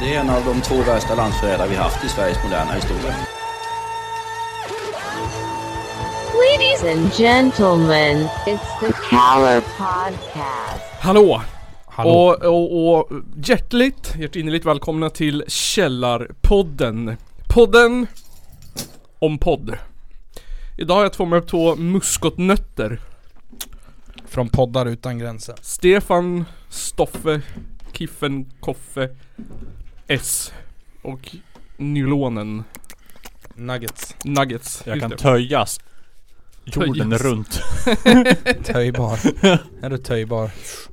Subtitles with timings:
[0.00, 3.14] Det är en av de två värsta landsförrädare vi haft i Sveriges moderna historia.
[6.34, 10.84] Ladies and gentlemen, it's the Caller Podcast.
[11.00, 11.42] Hallå!
[11.86, 12.10] Hallå.
[12.10, 13.10] Och, och, och
[13.44, 17.16] hjärtligt, hjärtinnerligt välkomna till Källarpodden.
[17.48, 18.06] Podden
[19.18, 19.78] om podd.
[20.78, 23.00] Idag har jag två med två muskotnötter.
[24.26, 25.54] Från poddar utan gränser.
[25.60, 27.40] Stefan, Stoffe,
[27.92, 29.08] Kiffen, Koffe,
[30.10, 30.52] S.
[31.02, 31.36] Och
[31.76, 32.64] Nylonen,
[33.54, 34.14] Nuggets.
[34.24, 34.82] Nuggets.
[34.86, 35.16] Jag Just kan det.
[35.16, 35.80] töjas
[36.64, 37.22] jorden Töjas.
[37.22, 37.60] runt.
[38.64, 39.18] Töjbar.
[39.84, 40.50] är du töjbar?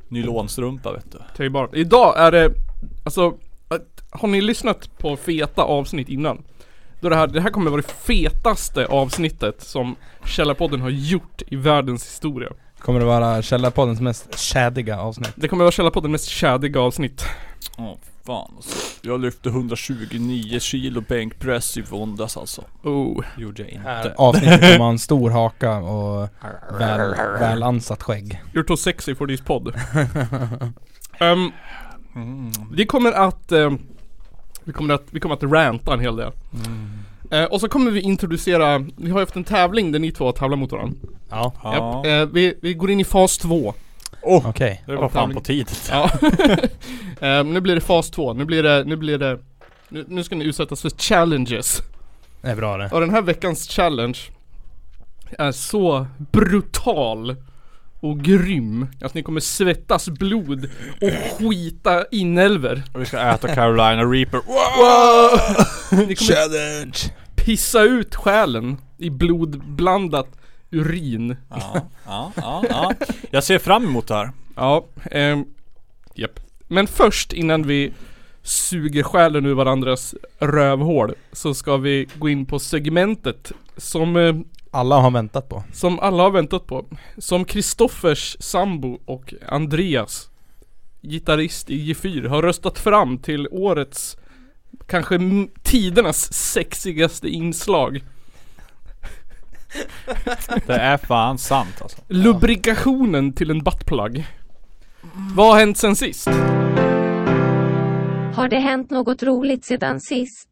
[0.07, 1.17] Nylonstrumpa vet du.
[1.37, 1.75] Töjbart.
[1.75, 2.51] Idag är det,
[3.03, 6.43] alltså, att- har ni lyssnat på feta avsnitt innan?
[6.99, 9.95] Då det här, det här kommer vara det fetaste avsnittet som
[10.25, 12.49] Källarpodden har gjort i världens historia.
[12.79, 15.33] Kommer det vara Källarpoddens mest tjädiga avsnitt?
[15.35, 17.23] Det kommer vara Källarpoddens mest tjädiga avsnitt.
[17.77, 17.93] Åh
[18.27, 18.77] fan alltså.
[19.01, 22.63] Jag lyfte 129 kilo bänkpress i våndas alltså.
[22.83, 23.23] Oh.
[23.37, 24.13] Gjorde jag Här inte.
[24.17, 26.29] avsnittet kommer ha en stor haka och
[26.79, 28.41] väl, väl ansatt skägg.
[28.53, 29.73] You're too sexy for this pod.
[31.19, 31.51] Ehm,
[32.15, 32.51] Mm.
[32.71, 33.79] vi kommer att, ehm,
[34.63, 36.31] vi kommer att, vi kommer att ranta en hel del.
[36.65, 36.89] Mm.
[37.31, 40.31] Eh, och så kommer vi introducera, vi har ju haft en tävling där ni två
[40.31, 40.97] tävlar mot varandra.
[41.29, 41.53] Ja.
[41.63, 42.05] Ja.
[42.07, 43.73] Eh, vi, vi går in i fas två.
[44.21, 44.83] Åh, Okej.
[44.85, 45.87] det var fan på tidigt.
[45.91, 46.11] Ja.
[47.21, 49.39] Ehm, nu blir det fas två, nu blir det, nu blir det
[49.89, 51.81] nu, nu ska ni utsättas för challenges.
[52.41, 52.89] Det är bra det.
[52.91, 54.19] Och den här veckans challenge
[55.37, 57.35] är så brutal
[57.99, 60.69] och grym att ni kommer svettas blod
[61.01, 62.83] och skita inälvor.
[62.93, 64.39] Och vi ska äta Carolina Reaper.
[65.89, 66.97] Kommer Challenge!
[67.35, 70.27] pissa ut själen i blodblandat
[70.71, 71.35] urin.
[71.49, 72.93] Ja, ja, ja, ja.
[73.31, 74.31] Jag ser fram emot det här.
[74.55, 75.45] Ja, ehm,
[76.15, 76.39] japp.
[76.67, 77.93] Men först innan vi
[78.41, 84.35] suger själen ur varandras rövhål så ska vi gå in på segmentet som, eh,
[84.71, 85.63] Alla har väntat på.
[85.73, 86.85] som alla har väntat på.
[87.17, 90.29] Som Kristoffers sambo och Andreas,
[91.01, 94.17] gitarrist i G4, har röstat fram till årets
[94.87, 95.19] Kanske
[95.63, 98.01] tidernas sexigaste inslag.
[100.66, 101.98] Det är fan sant alltså.
[102.08, 104.26] Lubrikationen till en buttplug.
[105.34, 106.28] Vad har hänt sen sist?
[108.34, 110.48] Har det hänt något roligt sedan sist?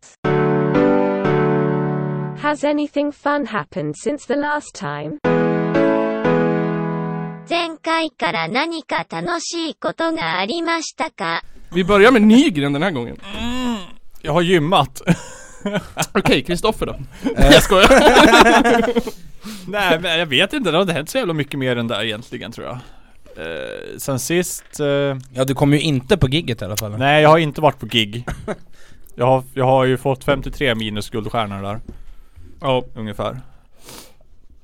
[2.43, 5.19] Has anything fun happened since the last time?
[7.49, 11.43] 前回から何か楽しいことがありましたか
[11.73, 13.17] Vi börjar med Nygren den här gången.
[14.23, 15.03] Jag har gymmat.
[16.12, 16.96] Okej, Kristoffer då?
[17.38, 17.90] jag skojar.
[19.72, 22.04] Nej men jag vet inte, det har inte hänt så jävla mycket mer än där
[22.04, 22.78] egentligen tror jag.
[23.38, 24.86] Eh, sen sist, eh,
[25.34, 26.98] Ja du kommer ju inte på gigget i alla fall.
[26.98, 28.28] nej jag har inte varit på gig.
[29.16, 31.80] Jag har, jag har ju fått 53 minus guldstjärnor där.
[32.62, 33.40] Ja, Ungefär.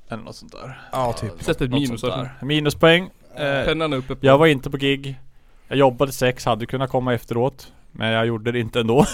[0.10, 0.82] Eller något sånt där.
[0.92, 1.44] Ja typ.
[1.44, 2.10] sätt ett minus där.
[2.10, 2.34] där.
[2.42, 3.10] Minuspoäng.
[3.36, 4.26] Eh, Pennan uppe på.
[4.26, 5.20] jag var inte på gig.
[5.68, 7.72] Jag jobbade sex, hade kunnat komma efteråt.
[7.92, 9.00] Men jag gjorde det inte ändå.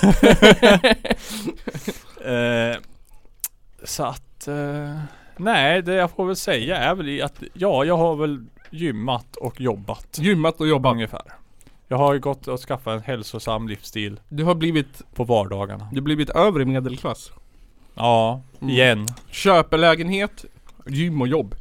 [2.26, 2.78] eh,
[3.84, 5.00] så att, eh,
[5.38, 9.62] nej det jag får väl säga är väl att, ja jag har väl gymmat och
[9.62, 10.18] jobbat.
[10.22, 10.94] Gymmat och jobbat.
[10.94, 11.22] Ungefär.
[11.88, 15.88] Jag har ju gått och skaffat en hälsosam livsstil Du har blivit, på vardagarna.
[15.92, 17.32] du har blivit övre medelklass.
[17.96, 18.74] Ja, Mm.
[18.74, 19.08] igen.
[19.32, 20.46] Köpelägenhet,
[20.88, 21.56] gym och jobb.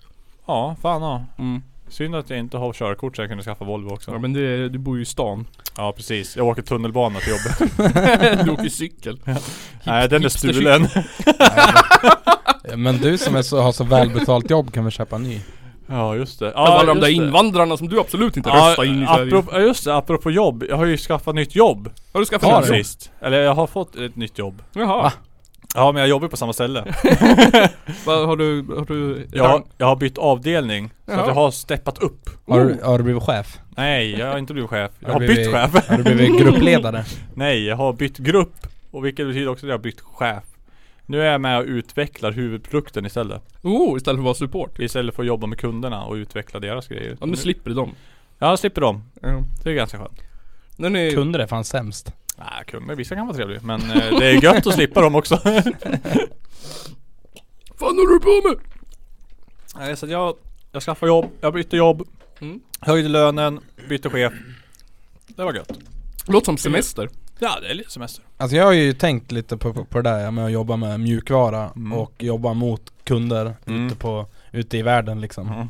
[0.47, 1.25] Ja, fan ja.
[1.39, 1.63] Mm.
[1.89, 4.11] Synd att jag inte har körkort så jag kunde skaffa Volvo också.
[4.11, 5.47] Ja men det, du bor ju i stan.
[5.77, 8.45] Ja precis, jag åker tunnelbana till jobbet.
[8.45, 9.21] du åker cykel.
[9.85, 10.89] Nej den är stulen.
[12.77, 15.41] Men du som är så, har så välbetalt jobb kan väl köpa en ny?
[15.89, 16.53] Ja just det.
[16.55, 17.13] Ja, alla de där det.
[17.13, 19.27] invandrarna som du absolut inte Ja, röstar in i Sverige.
[19.37, 20.65] apropå, ja, just det, apropå jobb.
[20.69, 21.91] Jag har ju skaffat nytt jobb.
[22.13, 22.77] Har du skaffat du?
[22.77, 22.85] jobb?
[22.85, 23.11] Sist.
[23.21, 24.63] Eller jag har fått ett nytt jobb.
[24.73, 25.03] Jaha.
[25.03, 25.13] Va?
[25.75, 26.85] Ja men jag jobbar på samma ställe.
[28.07, 29.27] Vad har du, har du...
[29.33, 30.89] Jag, har- jag har bytt avdelning.
[31.07, 31.21] Så Jaha.
[31.21, 32.31] att jag har steppat upp.
[32.47, 33.59] Har du, har du blivit chef?
[33.77, 34.91] Nej, jag har inte blivit chef.
[35.01, 35.89] Jag Har har du bytt blivit- chef.
[35.89, 37.05] Har du blivit gruppledare?
[37.35, 38.67] Nej, jag har bytt grupp.
[38.91, 40.45] Och vilket betyder också att jag har bytt chef.
[41.07, 43.43] Nu är jag med och utvecklar huvudprodukten istället.
[43.63, 44.79] Oh, istället för att vara support.
[44.79, 47.17] Istället för att jobba med kunderna och utveckla deras grejer.
[47.21, 47.91] Ja, nu slipper du dem.
[48.39, 49.03] Ja, jag slipper dem.
[49.65, 50.21] Det är ganska skönt.
[50.77, 51.13] När ni...
[51.15, 52.13] Kunder är fan sämst.
[52.37, 53.61] Nej, kunder, vissa kan vara trevliga.
[53.63, 55.35] Men eh, det är gött att slippa dem också.
[57.79, 58.59] Vad håller du på med?
[59.77, 60.35] Nej, så att jag,
[60.73, 62.09] jag skaffade jobb, jag bytte jobb.
[62.41, 62.61] Mm.
[62.81, 64.33] Höjde lönen, bytte chef.
[65.27, 65.73] Det var gött.
[66.27, 67.09] Låter som semester.
[67.39, 68.25] Ja, det är lite semester.
[68.37, 71.01] Alltså jag har ju tänkt lite på, på, på det där med att jobba med
[71.01, 71.93] mjukvara Mm.
[71.93, 73.87] och jobba mot kunder Mm.
[73.87, 75.49] ute, på, ute i världen liksom.
[75.53, 75.69] Mm.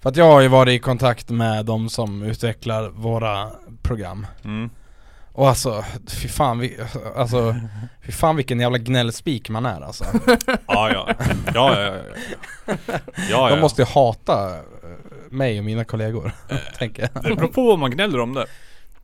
[0.00, 3.50] För att jag har ju varit i kontakt med de som utvecklar våra
[3.82, 4.26] program.
[5.38, 6.78] Och alltså, fy fan, vi,
[7.16, 7.56] alltså,
[8.06, 10.04] fy fan vilken jävla gnällspik man är alltså.
[10.66, 11.08] Ja ja.
[11.54, 11.96] Ja ja
[12.66, 12.98] ja.
[13.30, 13.50] ja.
[13.50, 14.62] De måste ju hata eh,
[15.30, 16.32] mig och mina kollegor,
[16.78, 17.22] tänker jag.
[17.22, 18.46] Det beror på vad man gnäller om det.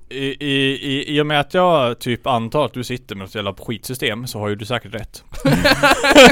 [0.09, 3.35] I, i, i, I och med att jag typ antar att du sitter med ett
[3.35, 5.25] jävla skitsystem så har ju du säkert rätt.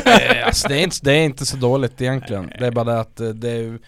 [0.07, 2.53] Eh, alltså, det, är inte, det är inte så dåligt egentligen.
[2.59, 3.79] Det är bara det att eh, det är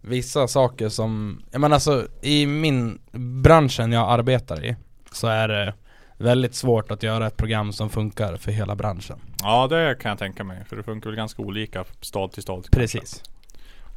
[0.00, 2.98] vissa saker som, jag menar alltså i min
[3.42, 4.76] branschen jag arbetar i
[5.14, 5.74] så är det
[6.18, 9.18] väldigt svårt att göra ett program som funkar för hela branschen.
[9.42, 10.64] Ja det kan jag tänka mig.
[10.68, 12.66] För det funkar väl ganska olika stad till stad.
[12.72, 13.22] Precis.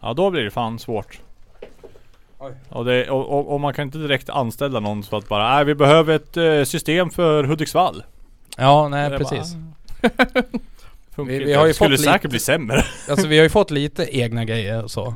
[0.01, 1.19] Ja då blir det fan svårt.
[2.69, 5.65] Och, det, och, och, och man kan inte direkt anställa någon för att bara, nej
[5.65, 8.03] vi behöver ett eh, system för Hudiksvall.
[8.57, 9.55] Ja, nej precis.
[11.15, 12.83] bara- Vi- vi har ju Det skulle fått säkert lite- bli sämre.
[13.09, 15.13] Alltså vi har ju fått lite egna grejer och så.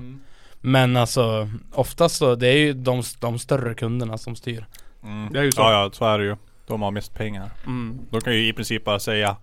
[0.61, 4.65] Men alltså oftast så, det är ju de, de större kunderna som styr.
[5.03, 5.33] Mm.
[5.33, 5.61] Det är ju så.
[5.61, 6.35] Ja ja, så är det ju.
[6.67, 7.49] De har mest pengar.
[7.65, 7.99] Mm.
[8.09, 9.37] De kan ju i princip bara säga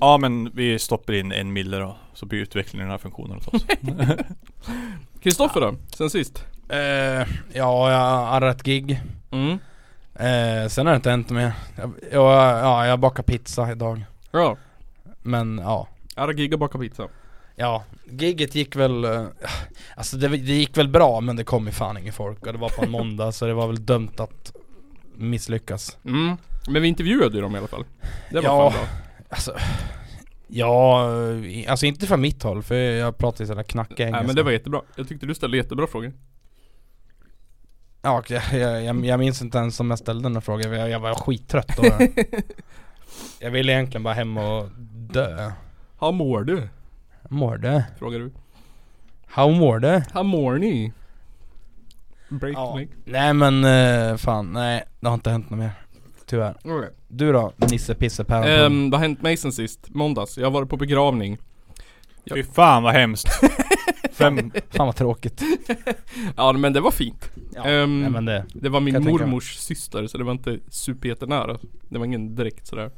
[0.00, 3.54] Ja men vi stoppar in en mille då, så blir utvecklingen den här funktionen åt
[3.54, 3.66] oss.
[5.22, 5.74] Kristoffer då?
[5.96, 6.44] Sen sist?
[6.68, 6.78] Eh,
[7.52, 9.00] ja, jag har arrat gig.
[9.30, 9.58] Mm.
[10.14, 11.52] Eh, sen har det inte hänt mer.
[11.76, 12.32] Jag, jag,
[12.64, 14.04] ja, jag bakar pizza idag.
[14.30, 14.56] Ja.
[15.22, 15.88] Men ja.
[16.16, 17.08] Ära gigga baka pizza.
[17.56, 19.26] Ja, giget gick väl, eh,
[19.96, 22.58] alltså det, det gick väl bra men det kom ju fan ingen folk och det
[22.58, 24.52] var på en måndag så det var väl dömt att
[25.16, 25.98] misslyckas.
[26.04, 26.36] Mm.
[26.68, 27.84] Men vi intervjuade ju dem i alla fall.
[28.30, 28.70] Det var Ja.
[28.70, 28.88] fan bra.
[29.28, 29.52] Alltså,
[30.46, 31.08] ja,
[31.68, 34.16] alltså inte från mitt håll för jag pratar ju sådär knackig engelska.
[34.16, 34.82] Nej men det var jättebra.
[34.96, 36.12] Jag tyckte du ställde jättebra frågor.
[38.02, 38.42] Ja, jag,
[38.84, 41.84] jag, jag, minns inte ens om jag ställde några frågor, jag, jag var skittrött då.
[43.40, 44.68] jag ville egentligen bara hem och
[45.12, 45.52] dö.
[45.98, 46.68] How mår du?
[47.28, 47.84] Mår det?
[47.98, 48.30] Frågar du.
[49.26, 50.04] How mår det?
[50.12, 50.92] How mår ni?
[52.28, 52.76] Break Ja.
[52.76, 52.88] leg.
[53.04, 55.70] Nej men eh, fan, nej det har inte hänt något mer.
[56.26, 56.56] Tyvärr.
[56.64, 56.90] Okay.
[57.08, 57.52] Du då?
[57.56, 58.72] Nisse Pisse Päron?
[58.72, 59.80] Um, vad har hänt mig sen sist?
[59.88, 60.38] Måndags.
[60.38, 61.38] Jag varit på begravning.
[62.34, 63.28] Fy fan vad hemskt.
[64.12, 65.42] Fem, Fan vad tråkigt.
[66.36, 67.30] Ja men det var fint.
[67.54, 68.44] Ja, Ehm, nej, men det.
[68.54, 71.58] Det var min jag mormors syster så det var inte superjättenära.
[71.88, 72.90] Det var ingen direkt sådär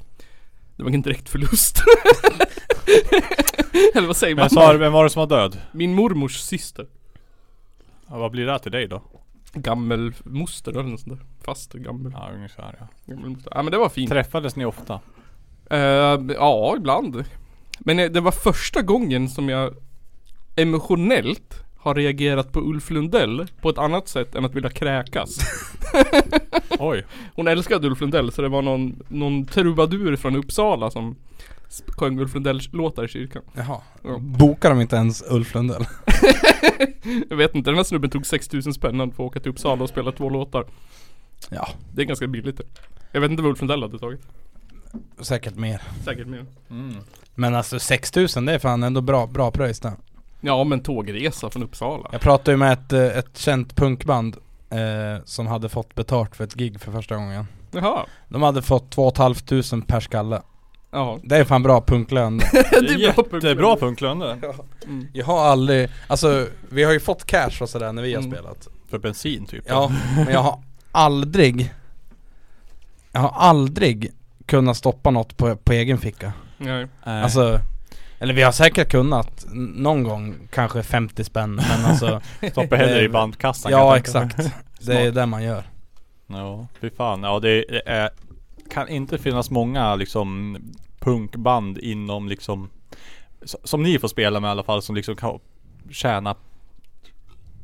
[0.77, 1.83] Det var ingen direkt förlust
[3.95, 4.51] Eller vad säger men man?
[4.51, 5.61] sa du, vem var det som var död?
[5.73, 6.87] Min mormors syster
[8.09, 9.03] Ja, vad blir det här till dig då?
[9.53, 12.87] Gammelmoster eller något sånt där Faster gammel Ja ungefär ja.
[13.07, 13.53] gammelmoster.
[13.55, 15.01] Ja men det var fint Träffades ni ofta?
[15.71, 15.79] Eh,
[16.39, 17.25] Ja ibland
[17.79, 19.75] Men eh, det var första gången som jag
[20.57, 25.39] Emotionellt har reagerat på Ulf Lundell på ett annat sätt än att vilja kräkas
[26.79, 27.05] Oj.
[27.35, 31.17] Hon älskade Ulf Lundell så det var någon, någon trubadur från Uppsala som
[31.89, 33.43] sjöng Ulf Lundells låtar i kyrkan.
[33.55, 33.81] Jaha.
[34.03, 34.19] Ja.
[34.19, 35.85] Bokar de inte ens Ulf Lundell?
[37.31, 39.89] Jag vet inte, den här snubben tog 6000 spänn för att åka till Uppsala och
[39.89, 40.65] spela två låtar.
[41.51, 42.65] Ja, Det är ganska billigt det.
[43.13, 44.21] Jag vet inte vad Ulf Lundell hade tagit.
[45.21, 45.83] säkert mer.
[46.05, 46.47] Säkert mer.
[46.71, 46.97] Mm.
[47.35, 49.93] Men alltså 6000 det är fan ändå bra, bra pröjs det.
[50.41, 52.09] Ja men tågresa från Uppsala.
[52.13, 54.37] Jag pratade ju med ett, eh, ett känt punkband
[54.71, 57.47] eh, som hade fått betalt för ett gig för första gången.
[57.71, 58.07] Jaha.
[58.29, 60.43] De hade fått 2 500 per skalle.
[60.91, 61.19] Ja.
[61.23, 62.39] Det är fan bra punklön.
[62.53, 64.39] Det är jättebra punklön det.
[64.85, 65.07] Mm.
[65.13, 68.33] Jag har aldrig, alltså vi har ju fått cash och sådär när vi har Mm.
[68.33, 68.69] spelat.
[68.91, 69.65] För bensin typ.
[69.69, 70.59] Ja, men jag har
[70.93, 71.75] aldrig
[73.13, 74.13] Jag har aldrig
[74.47, 76.33] kunnat stoppa något på, på egen ficka.
[76.59, 76.87] Nej.
[77.03, 77.61] Alltså
[78.19, 82.21] Eller vi har säkert kunnat någon gång kanske 50 spänn men alltså
[82.51, 84.37] Stoppa hellre i bandkassan Ja exakt.
[84.81, 85.65] Det är det man gör.
[86.27, 87.23] Ja, fy fan.
[87.23, 88.11] Ja det är,
[88.67, 90.57] kan inte finnas många liksom
[90.99, 92.71] punkband inom liksom
[93.65, 95.39] Som ni får spela med i alla fall som liksom kan
[95.91, 96.35] tjäna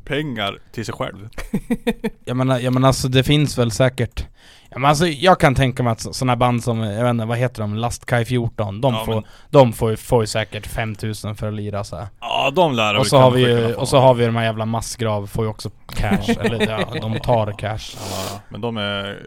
[0.05, 1.29] pengar till sig själv.
[2.25, 4.27] Jag menar, jag menar alltså det finns väl säkert
[4.71, 7.39] Ja men alltså jag kan tänka mig att sådana band som, jag vet inte, vad
[7.39, 7.75] heter de?
[7.75, 11.55] Lastkaj 14 De Ja, får, men- de får, ju- får ju säkert 5000 för att
[11.55, 12.07] lira så här.
[12.21, 14.67] Ja de lär Och så har vi ju, och så har vi de här jävla
[14.67, 19.27] massgrav får ju också cash, eller ja, de tar cash Ja, men de är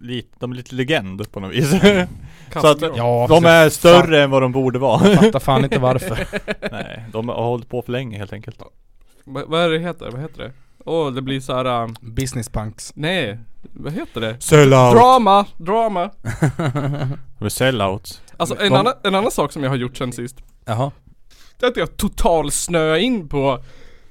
[0.00, 1.70] lite, de är lite legend på något vis.
[2.52, 4.98] så att Ja, de är större än vad de borde vara.
[5.16, 6.26] Fattar fan inte varför
[6.72, 8.62] Nej, de har hållit på för länge helt enkelt.
[9.24, 10.10] Va- Vad är det heter?
[10.10, 10.52] Vad heter det?
[10.84, 11.82] Åh det blir så här.
[11.82, 13.38] um, Business punks nej.
[13.72, 14.40] Vad heter det?
[14.42, 14.94] Sellout!
[14.96, 15.46] Drama!
[15.56, 16.10] Drama!
[17.38, 18.22] De är sellouts.
[18.36, 20.36] Alltså en, De- annan, en annan sak som jag har gjort sen sist.
[20.64, 20.90] Jaha
[21.60, 22.50] Det är att jag total
[22.98, 23.62] in på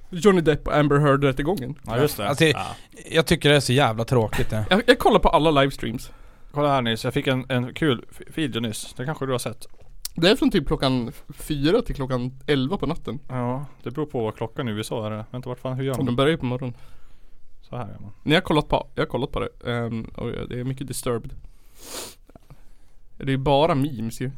[0.09, 1.75] Johnny Depp och Amber Heard rättegången.
[1.85, 2.29] Ja just det.
[2.29, 2.65] Alltså, ja.
[3.11, 4.65] Jag tycker det är så jävla tråkigt det.
[4.69, 6.11] Jag, jag kollar på alla livestreams.
[6.51, 8.93] Kolla här nyss, jag fick en, en kul video nyss.
[8.97, 9.65] Det kanske du har sett?
[10.15, 13.19] Det är från typ klockan fyra till klockan 11 på natten.
[13.27, 15.25] Ja, det beror på vad klockan i USA är.
[15.31, 16.15] Vänta vart fan, hur gör Och de man?
[16.15, 16.75] börjar ju på morgonen.
[17.61, 18.11] Så här gör man.
[18.23, 19.71] Ni har kollat på, jag har kollat på det.
[19.71, 21.31] ehm, och det är mycket disturbed.
[23.17, 24.31] Det är bara memes ju.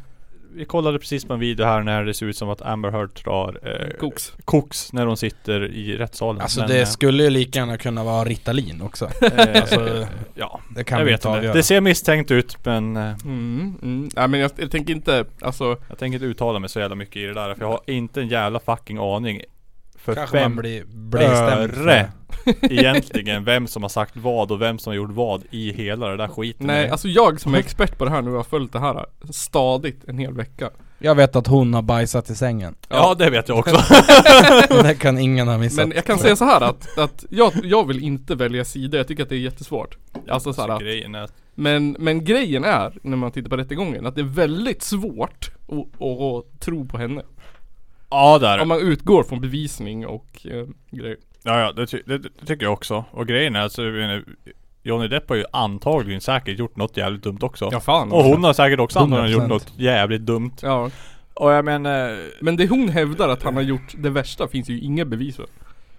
[0.56, 3.10] Vi kollade precis på en video här när det ser ut som att Amber Heard
[3.24, 4.34] drar eh, Koks.
[4.46, 6.42] koks när hon sitter i rättssalen.
[6.42, 9.06] Alltså Men, det eh, skulle ju lika gärna kunna vara Ritalin också.
[9.22, 11.38] eh, Alltså, ja, det kan jag vi vet inte inte.
[11.38, 11.54] avgöra.
[11.54, 14.10] Det ser misstänkt ut men eh, Mm, mm.
[14.16, 17.16] Nej men jag, jag tänker inte, alltså jag tänker inte uttala mig så jävla mycket
[17.18, 19.42] i det där för jag har inte en jävla fucking aning
[20.08, 22.12] för Kanske fem man blir, blir öre
[22.62, 26.18] egentligen vem som har sagt vad och vem som har gjort vad i hela det
[26.18, 26.68] där skiten.
[26.68, 30.04] Nej, alltså jag som är expert på det här nu har följt det här stadigt
[30.08, 30.70] en hel vecka.
[31.00, 32.76] Jag vet att hon har bajsat i sängen.
[32.90, 33.78] ja det vet jag också.
[34.70, 35.88] Men det kan ingen ha missat.
[35.88, 39.08] Men jag kan säga så här att, att jag, jag vill inte välja sida, jag
[39.08, 39.98] tycker att det är jättesvårt.
[40.30, 43.58] Alltså så här, Alltså, grejen är att men, men grejen är, när man tittar på
[43.58, 47.22] rättegången, att det är väldigt svårt att, att, att tro på henne.
[48.10, 48.60] Ja där.
[48.60, 51.18] Om man utgår från bevisning och eh, grejer.
[51.44, 53.06] Ja ja, det, ty- det, det tycker jag också.
[53.12, 53.82] Och grejen är alltså,
[54.84, 57.70] Johnny Depp har ju antagligen säkert gjort något jävligt dumt också.
[57.72, 58.12] Ja fan.
[58.12, 59.42] Och hon har säkert också antagligen 100%.
[59.42, 60.52] gjort något jävligt dumt.
[60.62, 60.90] Ja.
[61.34, 64.80] Och jag menar, Men det hon hävdar att han har gjort det värsta finns ju
[64.80, 65.46] inga bevis för.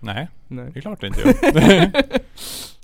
[0.01, 0.71] nej Nej.
[0.73, 1.53] det är klart det inte gör.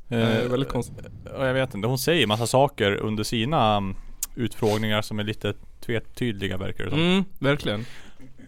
[0.08, 0.96] Det är Eh, väldigt konstigt.
[1.38, 3.96] och jag vet inte, hon säger massa saker under sina um,
[4.34, 6.98] utfrågningar som är lite tvetydiga verkar det som.
[7.00, 7.86] Mm, verkligen.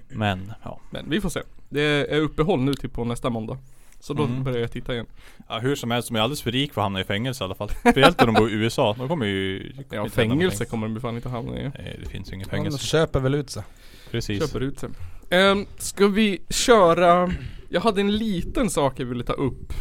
[0.08, 0.80] Men ja.
[0.90, 1.40] Men vi får se.
[1.68, 1.82] Det
[2.14, 3.58] är uppehåll nu typ på nästa måndag.
[4.00, 4.44] Så då Mm.
[4.44, 5.06] börjar jag titta igen.
[5.48, 5.58] ja.
[5.58, 7.54] Hur som helst, de är alldeles för rik för att hamna i fängelse i alla
[7.54, 7.68] fall.
[7.70, 8.94] Speciellt när de bor i USA.
[8.98, 9.72] De kommer ju...
[9.72, 11.62] kommer Ja, fängelse kommer de fan inte hamna i.
[11.78, 12.86] Nej det finns ju inget Ja, men de fängelse.
[12.86, 13.62] köper väl ut sig.
[14.10, 14.42] Precis.
[14.46, 14.88] Köper ut sig.
[15.30, 17.32] Um, ska vi köra,
[17.68, 19.72] jag hade en liten sak jag ville ta upp.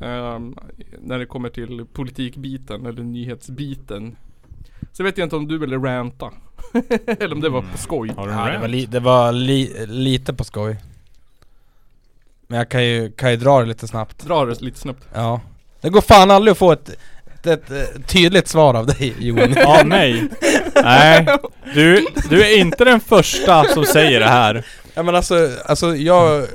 [0.00, 0.56] ehm,
[1.00, 4.16] när det kommer till politikbiten eller nyhetsbiten.
[4.92, 6.32] Så vet jag inte om du ville ranta.
[7.06, 8.12] eller om det var på skoj.
[8.16, 8.60] Har du en Ja, det rant?
[8.60, 10.76] var, li, det var li, lite på skoj.
[12.46, 14.18] Men jag kan ju, kan ju dra det lite snabbt.
[14.26, 15.04] Dra det lite snabbt.
[15.14, 15.40] Ja.
[15.80, 16.90] Det går fan aldrig att få ett,
[17.46, 19.52] ett, ett, tydligt svar av dig Johan.
[19.56, 20.28] Ja, mig?
[20.82, 21.26] Nej.
[21.74, 24.66] Du, du är inte den första som säger det här.
[24.94, 26.46] Ja men alltså, alltså jag,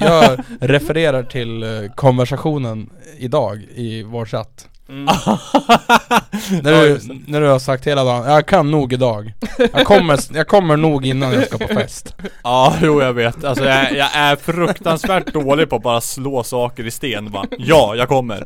[0.00, 4.68] jag refererar till eh, konversationen idag i vår chatt.
[6.62, 9.32] När du, när du har sagt hela dagen, jag kan nog idag.
[9.58, 12.14] Jag kommer, jag kommer nog innan jag ska på fest.
[12.42, 13.44] Ja, jo jag vet.
[13.44, 17.30] Alltså jag, jag är fruktansvärt dålig på att bara slå saker i sten.
[17.30, 18.44] Bara, ja, jag kommer.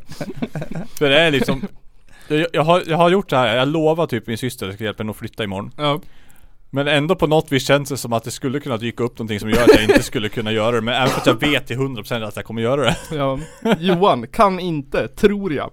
[0.98, 1.68] För det är liksom
[2.28, 4.74] jag, jag, har, jag har gjort det här, jag lovar typ min syster att jag
[4.74, 5.70] ska hjälpa henne att flytta imorgon.
[5.76, 6.00] Ja.
[6.70, 9.40] Men ändå på något vis känns det som att det skulle kunna dyka upp någonting
[9.40, 10.80] som gör att jag inte skulle kunna göra det.
[10.80, 12.96] Men även fast jag vet till 100% att jag kommer göra det.
[13.10, 13.38] ja.
[13.78, 15.70] Johan, kan inte, tror jag.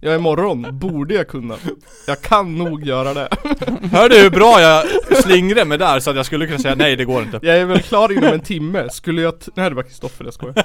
[0.00, 1.54] Ja imorgon borde jag kunna.
[2.06, 3.28] Jag kan nog göra det.
[3.92, 4.84] Hör du hur bra jag
[5.22, 7.40] slingrar mig där så att jag skulle kunna säga nej det går inte.
[7.42, 8.88] Jag är väl klar inom en timme.
[8.90, 9.34] Skulle jag...
[9.54, 10.54] Nej det var Kristoffer, jag skojar.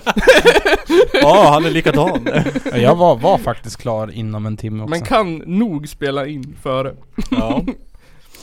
[1.13, 2.27] Ja, han är likadan.
[2.71, 4.89] Ja, Jag var, var faktiskt klar inom en timme också.
[4.89, 6.93] Men kan nog spela in före.
[7.31, 7.63] Ja.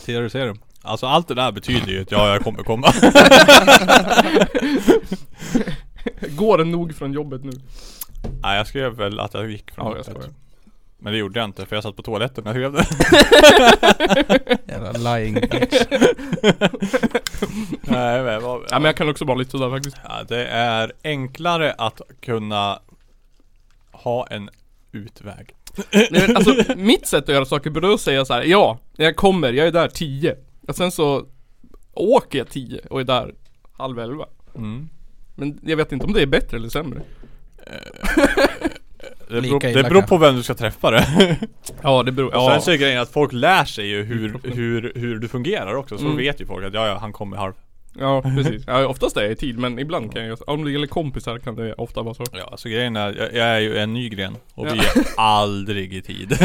[0.04, 0.54] Ser du, ser du.
[0.82, 2.92] Alltså allt det där betyder ju att ja, jag kommer komma.
[6.36, 7.50] Går det nog från jobbet nu?
[8.42, 10.30] Nej jag skrev väl att jag gick från Ja, jobbet.
[10.98, 14.58] Men det gjorde jag inte för jag satt på toaletten när jag skrev det.
[14.72, 15.82] Jävla lying bitch.
[17.80, 19.96] Nej men vad, Ja men jag kan också vara lite sådär faktiskt.
[20.04, 22.78] ja, det är enklare att kunna
[23.92, 24.50] ha en
[24.92, 25.54] utväg.
[26.10, 29.66] Men, alltså mitt sätt att göra saker borde säga så här: ja, jag kommer, jag
[29.66, 30.36] är där 10.
[30.68, 31.26] Och sen så
[31.94, 33.34] åker jag 10 och är där
[33.72, 34.26] halv 11.
[34.54, 34.88] Mm.
[35.34, 37.00] Men jag vet inte om det är bättre eller sämre.
[39.28, 41.36] Det, beror, det beror på vem du ska träffa det.
[41.82, 42.50] Ja det beror, Och ja.
[42.52, 45.98] sen så är grejen att folk lär sig ju hur, hur, hur du fungerar också.
[45.98, 46.16] Så Mm.
[46.16, 47.52] vet ju folk att ja, ja han kommer halv.
[47.98, 48.62] Ja precis.
[48.66, 51.56] Ja, oftast är jag i tid men ibland kan jag, om det gäller kompisar kan
[51.56, 52.24] det ofta vara så.
[52.32, 54.72] Ja, alltså grejen är, jag, jag är ju en ny gren och Ja.
[54.72, 56.38] vi är aldrig i tid.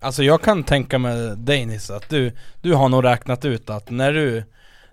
[0.00, 3.90] Alltså jag kan tänka mig dig Nisse, att du, du har nog räknat ut att
[3.90, 4.42] när du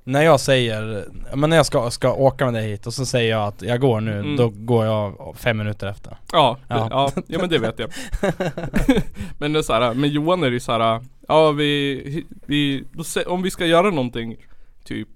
[0.03, 1.05] när jag säger,
[1.35, 3.79] men när jag ska, ska åka med dig hit och så säger jag att jag
[3.81, 4.35] går nu, Mm.
[4.37, 6.17] då går jag fem minuter efter.
[6.31, 6.87] Ja, Ja.
[6.91, 7.11] ja.
[7.27, 7.89] ja, men det vet jag.
[9.37, 12.83] men det är så här, med Johan är det så här, ja vi, vi
[13.27, 14.35] om vi ska göra någonting
[14.83, 15.09] typ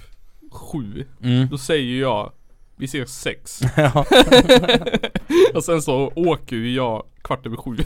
[0.51, 1.48] sju, Mm.
[1.51, 2.32] då säger jag
[2.79, 3.62] vi ses sex.
[3.77, 4.06] ja.
[5.53, 7.77] och sen så åker ju jag kvart över sju.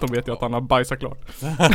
[0.00, 1.18] då vet jag att han har bajsat klart.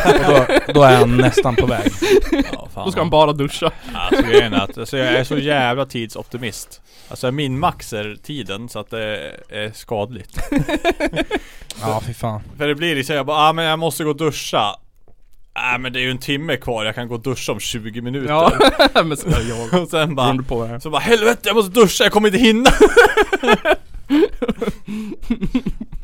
[0.06, 1.92] Och då, då är han nästan på väg.
[2.32, 2.86] Ja, fan.
[2.86, 3.72] Då ska han bara duscha.
[3.94, 6.82] Alltså grejen är att alltså, jag är så jävla tidsoptimist.
[7.10, 10.40] Alltså min max är tiden så att det är skadligt.
[11.82, 12.42] Ja fy fan.
[12.58, 14.76] För det blir liksom, jag bara ah, men jag måste gå och duscha.
[15.62, 18.02] Nej men det är ju en timme kvar, jag kan gå och duscha om 20
[18.02, 18.30] minuter.
[18.30, 18.54] Ja,
[19.04, 19.82] men så jag.
[19.82, 22.70] Och sen bara, på så bara helvete jag måste duscha, jag kommer inte hinna.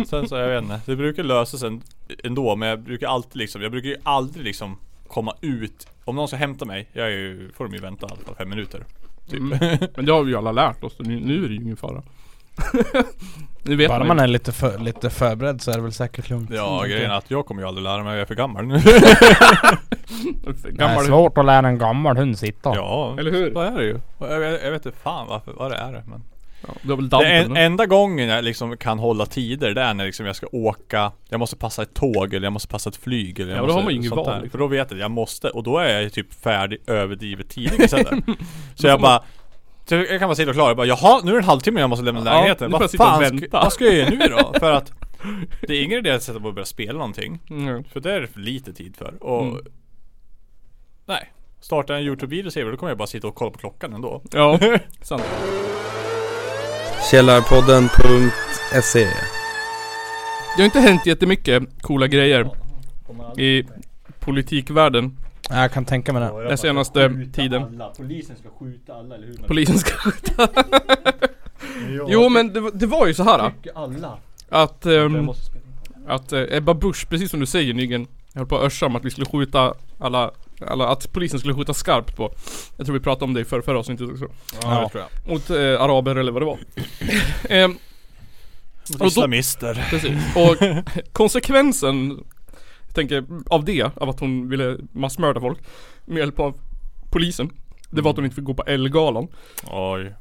[0.10, 0.82] Sen så, jag vet inte.
[0.86, 1.80] Det brukar lösa sig
[2.24, 5.88] ändå men jag brukar alltid liksom, jag brukar ju aldrig liksom komma ut.
[6.06, 8.36] Om någon ska hämta mig, jag är ju, får de ju vänta i alla fall
[8.36, 8.86] fem minuter.
[9.30, 9.40] Typ.
[9.40, 9.78] Mm.
[9.96, 12.04] Men det har vi ju alla lärt oss, nu, nu är det ju ingen fara.
[13.64, 16.30] Nu vet Bara man, man är lite, för, lite förberedd så är det väl säkert
[16.30, 16.50] lugnt.
[16.54, 18.66] Ja Mm, grejen är att jag kommer ju aldrig lära mig, jag är för gammal
[18.68, 18.78] nu.
[18.78, 18.90] Det
[20.68, 22.76] är Gammal svårt att lära en gammal hund sitta.
[22.76, 23.54] ja, Eller hur?
[23.54, 24.00] så är det ju.
[24.20, 26.24] Jag vet, jag vet inte fan varför, vad det är det men.
[26.68, 27.32] ja, Det dampen?
[27.32, 27.56] en, då?
[27.56, 31.40] enda gången jag liksom kan hålla tider det är när liksom jag ska åka Jag
[31.40, 33.78] måste passa ett tåg eller jag måste passa ett flyg eller jag Ja, då måste,
[33.78, 34.34] har man ju inget val, där.
[34.34, 34.50] liksom.
[34.50, 37.90] För då vet jag att jag måste och då är jag typ färdig överdrivet tidigt
[38.76, 39.24] Så jag bara
[39.90, 41.80] så jag kan bara sitta och klara, jag bara jaha nu är det en halvtimme
[41.80, 43.48] jag måste lämna Ja, lägenheten Vad fan, ska, vänta.
[43.64, 44.54] vad ska jag göra nu då?
[44.60, 44.92] För att
[45.68, 47.84] Det är ingen idé att sätta på och börja spela någonting Mm.
[47.84, 49.62] För det är för lite tid för och Mm.
[51.06, 53.94] Nej Starta en Youtube-video säger vi, då kommer jag bara sitta och kolla på klockan
[53.94, 54.60] ändå Ja,
[55.02, 55.24] sant.
[57.12, 59.00] Källarpodden.se
[60.56, 62.50] Det har inte hänt jättemycket coola grejer
[63.38, 63.64] i
[64.20, 65.18] politikvärlden
[65.50, 66.44] Jag kan tänka mig det.
[66.50, 67.64] den senaste tiden.
[67.64, 67.90] Alla.
[67.98, 69.34] Polisen ska skjuta alla, eller hur?
[69.48, 70.48] Polisen ska skjuta.
[72.08, 74.18] Jo men det, var- det var ju så här Tycker alla.
[74.50, 75.30] att, in.
[76.08, 78.96] att eh, Ebba Busch, precis som du säger Nyggen, jag höll på att örsa om
[78.96, 80.32] att vi skulle skjuta alla,
[80.68, 82.34] alla, att polisen skulle skjuta skarpt på
[82.78, 84.26] Jag tror vi pratade om det i förra, förra avsnittet också
[84.62, 86.58] Ja, det tror jag Mot eh, araber eller vad det var
[87.50, 87.72] Ehm,
[88.90, 90.12] Mot då- islamister Precis.
[90.36, 90.58] Och
[91.14, 92.24] konsekvensen,
[92.96, 95.60] tänker, av det, av att hon ville massmörda folk
[96.06, 96.56] med hjälp av
[97.12, 97.50] polisen.
[97.90, 99.28] Det var att hon inte fick gå på Ellegalan.
[99.72, 100.14] Oj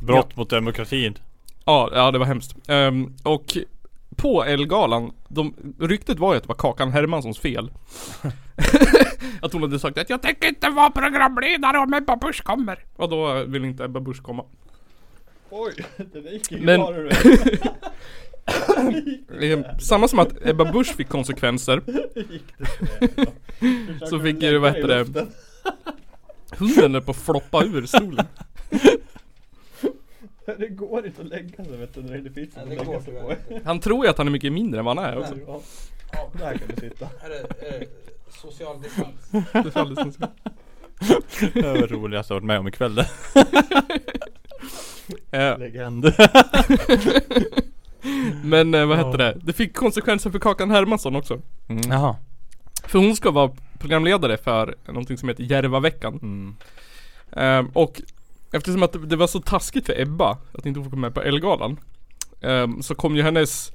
[0.00, 1.18] Brott mot demokratin
[1.64, 2.56] Ja, ja det var hemskt.
[2.68, 3.56] Ehm, och
[4.16, 7.70] på Ellegalan, de, ryktet var ju att det var Kakan Hermanssons fel.
[9.42, 12.84] att hon hade sagt att jag tänker inte vara programledare om Ebba Busch kommer.
[12.96, 14.44] Och då vill inte Ebba Busch komma.
[15.50, 16.80] Oj, det där gick ju Men-
[19.80, 21.82] samma som att Ebba Busch fick konsekvenser
[24.08, 25.26] Så fick ju, vad heter det
[26.58, 28.26] Hunden är på att floppa ur stolen
[30.58, 33.14] Det går inte att lägga sig vet du när det finns något att lägga sig
[33.14, 33.34] på.
[33.64, 35.60] Han tror ju att han är mycket mindre än vad han är också Ja.
[36.38, 37.04] Där kan du sitta.
[37.20, 37.86] Är det,
[38.42, 39.28] social distans?
[39.52, 40.26] Det är alldeles som-
[41.54, 43.06] Det var det roligaste jag varit med om ikväll det.
[45.30, 46.04] Eh, Legend.
[48.44, 49.38] Men eh, vad hette det?
[49.42, 51.82] Det fick konsekvenser för Kakan Hermansson också Mm.
[51.90, 52.16] Jaha.
[52.84, 56.56] För hon ska vara programledare för någonting som heter Järvaveckan Mm.
[57.32, 58.02] eh, Och
[58.52, 61.80] eftersom att det var så taskigt för Ebba att inte fick komma med på Ellegalan
[62.40, 63.72] eh, Så kom ju hennes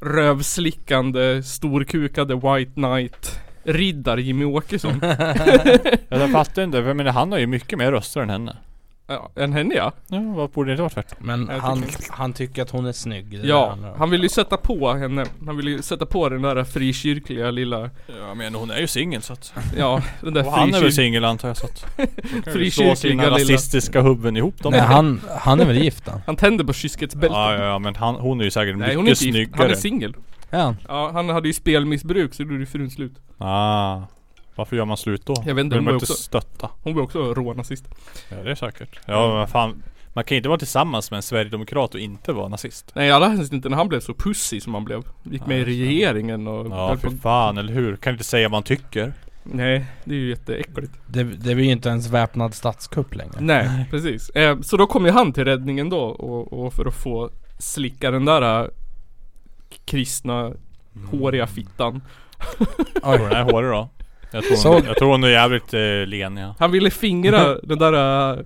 [0.00, 7.32] rövslickande, storkukade White Knight Riddar Jimmy Åkesson Ja, jag fattar inte, för jag menar han
[7.32, 8.56] har ju mycket mer röster än henne.
[9.06, 11.18] Ja, Än henne ja Ja, vad borde det inte vara tvärtom?
[11.20, 13.30] Men Jag han, tycker- han tycker att hon är snygg.
[13.30, 13.98] det är det Ja, handlar om.
[13.98, 17.90] han vill ju sätta på henne Han vill ju sätta på den där frikyrkliga lilla
[18.20, 19.54] Ja men hon är ju singel så att.
[19.78, 21.78] Ja, den där Och han är väl singel antar jag så att.
[22.42, 24.70] Slå Frikyrkliga sina lilla- rasistiska huvuden ihop dem.
[24.72, 26.20] Nej han, han är väl gift då?
[26.26, 29.04] Han tänder på kyskhetsbältet Ja, ja, ja men han, hon är ju säkert Nej hon
[29.06, 29.72] är mycket inte gift, han snyggare.
[29.72, 30.14] är singel
[30.50, 30.74] Ja.
[30.88, 34.00] Ja, han hade ju spelmissbruk så då gjorde frun slut Ah.
[34.54, 35.34] Varför gör man slut då?
[35.46, 36.70] Jag vet inte, Vill hon man inte också- stötta?
[36.82, 37.84] Hon var också rånazist
[38.28, 39.00] Ja det är säkert.
[39.06, 39.82] Ja men fan.
[40.16, 42.90] Man kan inte vara tillsammans med en sverigedemokrat och inte vara nazist.
[42.94, 45.64] Nej alla helst inte när han blev så pussy som han blev Gick med i
[45.64, 47.96] regeringen och Ja för på- fan, eller hur?
[47.96, 49.12] Kan inte säga vad man tycker.
[49.42, 53.32] Nej, det är ju jätteäckligt Det, det blir ju inte ens väpnad statskupp längre.
[53.40, 56.94] Nej, precis eh, Så då kom ju han till räddningen då och, och för att
[56.94, 58.68] få slicka den där äh,
[59.84, 60.52] kristna
[61.10, 62.02] håriga fittan
[62.94, 63.88] du den är hårig då?
[64.30, 66.54] Jag tror, Så- hon, jag tror hon är jävligt eh, len ja.
[66.58, 67.92] Han ville fingra den där
[68.32, 68.38] äh,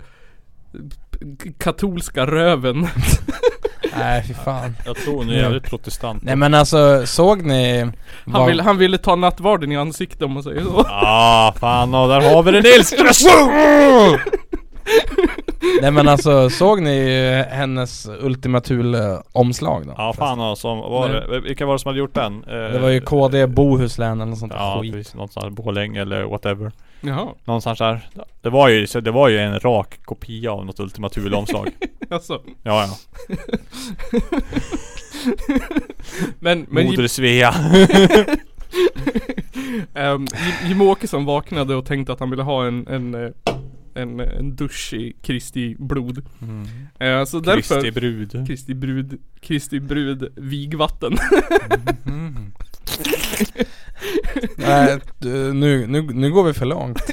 [1.58, 2.86] katolska röven
[3.98, 4.76] Nej fy fan.
[4.86, 5.40] Jag tror hon är Ja.
[5.40, 6.22] jävligt protestant.
[6.22, 7.80] Nej men alltså, såg ni?
[7.80, 7.92] Han,
[8.26, 12.08] vad- ville, han ville ta nattvarden i ansiktet om man säger så Ah fan och
[12.08, 12.94] där har vi det Nils!
[15.82, 16.98] Nej men alltså, såg ni
[17.50, 19.94] eh, hennes Ultima Thule omslag då?
[19.96, 21.40] Ja fan alltså, var det?
[21.40, 22.44] Vilka var det som hade gjort den?
[22.44, 24.92] Eh, Det var ju KD Bohuslän eller något sånt Ja skit.
[24.94, 26.72] precis, någonstans Borlänge eller whatever.
[27.00, 28.08] Jaha, Någonstans där.
[28.42, 31.68] Det var ju, så det var ju en rak kopia av något Ultima Thule omslag
[32.10, 33.36] alltså Ja ja.
[36.38, 37.54] Men, men Moder Svea.
[39.94, 43.30] Ähm, Jim- Jim Åkesson vaknade och tänkte att han ville ha en, en, eh,
[44.02, 46.22] en, en dusch i Kristi blod
[46.98, 51.16] Eh, Så därför Kristi brud Kristi brud, Kristi brud vigvatten
[54.56, 56.98] Nej, du, nu, nu, nu går vi för långt.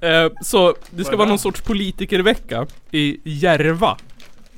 [0.00, 3.96] Eh, Så det ska vara någon sorts politikervecka i Järva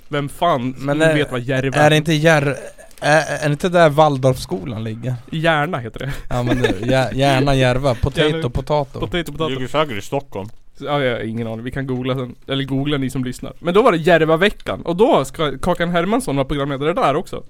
[0.08, 2.56] Vem fan Men är- vet vad Järva Är det inte Jär...
[3.00, 5.14] Är, är det inte där Waldorfskolan ligger?
[5.32, 6.12] Järna heter det.
[6.30, 9.48] Ja men det, Jär- Järna, Järva, potato, potato Potato, potato.
[9.48, 10.48] ligger säkert i Stockholm.
[10.78, 11.64] Ja, jag har ingen aning.
[11.64, 12.34] Vi kan googla sen.
[12.46, 13.52] Eller googla ni som lyssnar.
[13.58, 14.82] Men då var det Järvaveckan.
[14.82, 17.44] Och då ska Kakan Hermansson vara programledare där också.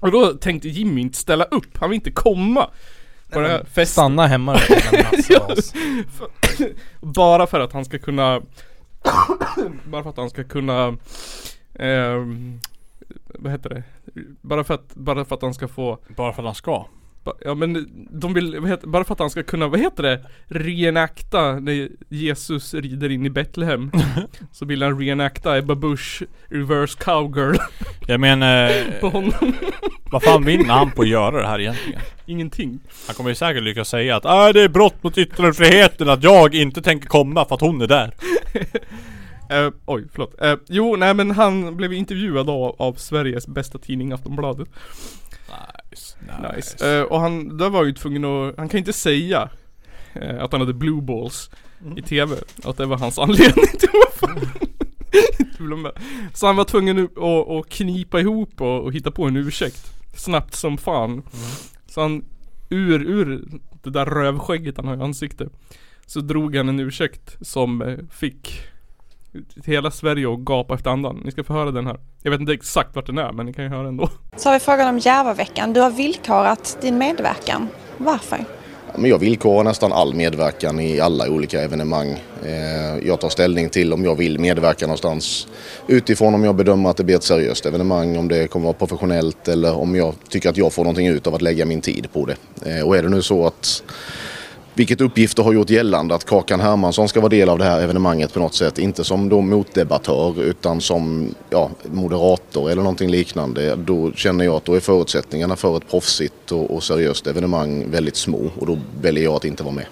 [0.00, 1.78] Och då tänkte Jimmy inte ställa upp.
[1.78, 2.70] Han vill inte komma.
[3.32, 3.86] På den här festen.
[3.86, 5.72] Stanna hemma och jävla nassas.
[7.00, 8.40] Bara för att han ska kunna
[9.84, 10.96] Bara för att han ska kunna
[11.74, 12.60] ehm,
[13.26, 13.82] Vad heter det?
[14.40, 16.86] Bara för att, bara för att han ska få Bara för att han ska.
[17.44, 20.20] Ja men de vill, heter, bara för att han ska kunna, vad heter det?
[20.46, 23.90] Reenacta när Jesus rider in i Betlehem
[24.52, 27.56] Så vill han reenacta Ebba Busch reverse cowgirl
[28.06, 29.54] Jag menar, på honom
[30.10, 32.00] vad fan vinner han på att göra det här egentligen?
[32.26, 36.22] Ingenting Han kommer ju säkert lyckas säga att ah, det är brott mot yttrandefriheten att
[36.22, 38.14] jag inte tänker komma för att hon är där.
[39.50, 40.42] Eh, oj, förlåt.
[40.42, 44.68] Eh, jo, nej men han blev intervjuad av, av Sveriges bästa tidning Aftonbladet.
[45.90, 46.16] Nice.
[46.56, 46.98] Nice.
[46.98, 49.50] Eh, och han, där var ju tvungen att, han kan inte säga
[50.14, 51.50] eh, att han hade blue balls
[51.96, 52.36] i TV.
[52.64, 54.48] Att det var hans anledning till varför.
[56.34, 59.92] Så han var tvungen att, att, att knipa ihop och, och hitta på en ursäkt.
[60.14, 61.22] Snabbt som fan.
[61.86, 62.24] Så han,
[62.68, 63.48] ur, ur
[63.82, 65.52] det där rövskägget han har i ansiktet.
[66.06, 68.60] Så drog han en ursäkt som eh, fick
[69.64, 71.20] hela Sverige att gapa efter andan.
[71.24, 72.00] Ni ska få höra den här.
[72.22, 74.08] Jag vet inte exakt vart den är men ni kan ju höra ändå.
[74.36, 75.72] Så har vi frågan om Järvaveckan.
[75.72, 77.68] Du har villkorat din medverkan.
[77.96, 78.44] Varför?
[78.96, 82.10] Men jag villkorar nästan all medverkan i alla olika evenemang.
[82.44, 85.48] Eh, Jag tar ställning till om jag vill medverka någonstans
[85.86, 89.48] utifrån om jag bedömer att det blir ett seriöst evenemang, om det kommer vara professionellt
[89.48, 92.26] eller om jag tycker att jag får någonting ut av att lägga min tid på
[92.26, 92.36] det.
[92.78, 93.82] Eh, Och är det nu så att
[94.78, 98.32] vilket uppgifter har gjort gällande att Kakan Hermansson ska vara del av det här evenemanget
[98.34, 98.78] på något sätt.
[98.78, 103.76] Inte som då motdebattör utan som ja, moderator eller någonting liknande.
[103.76, 108.16] Då känner jag att då är förutsättningarna för ett proffsigt och, och seriöst evenemang väldigt
[108.16, 109.86] små och då väljer jag att inte vara med.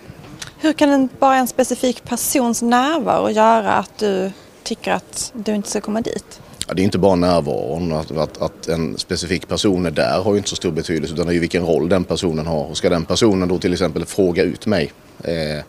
[0.59, 4.31] Hur kan en, bara en specifik persons närvaro göra att du
[4.63, 6.41] tycker att du inte ska komma dit?
[6.69, 10.33] Ja, det är inte bara närvaron, att, att, att en specifik person är där har
[10.33, 12.65] ju inte så stor betydelse utan det är ju vilken roll den personen har.
[12.65, 14.93] Och ska den personen då till exempel fråga ut mig
[15.25, 15.65] eh,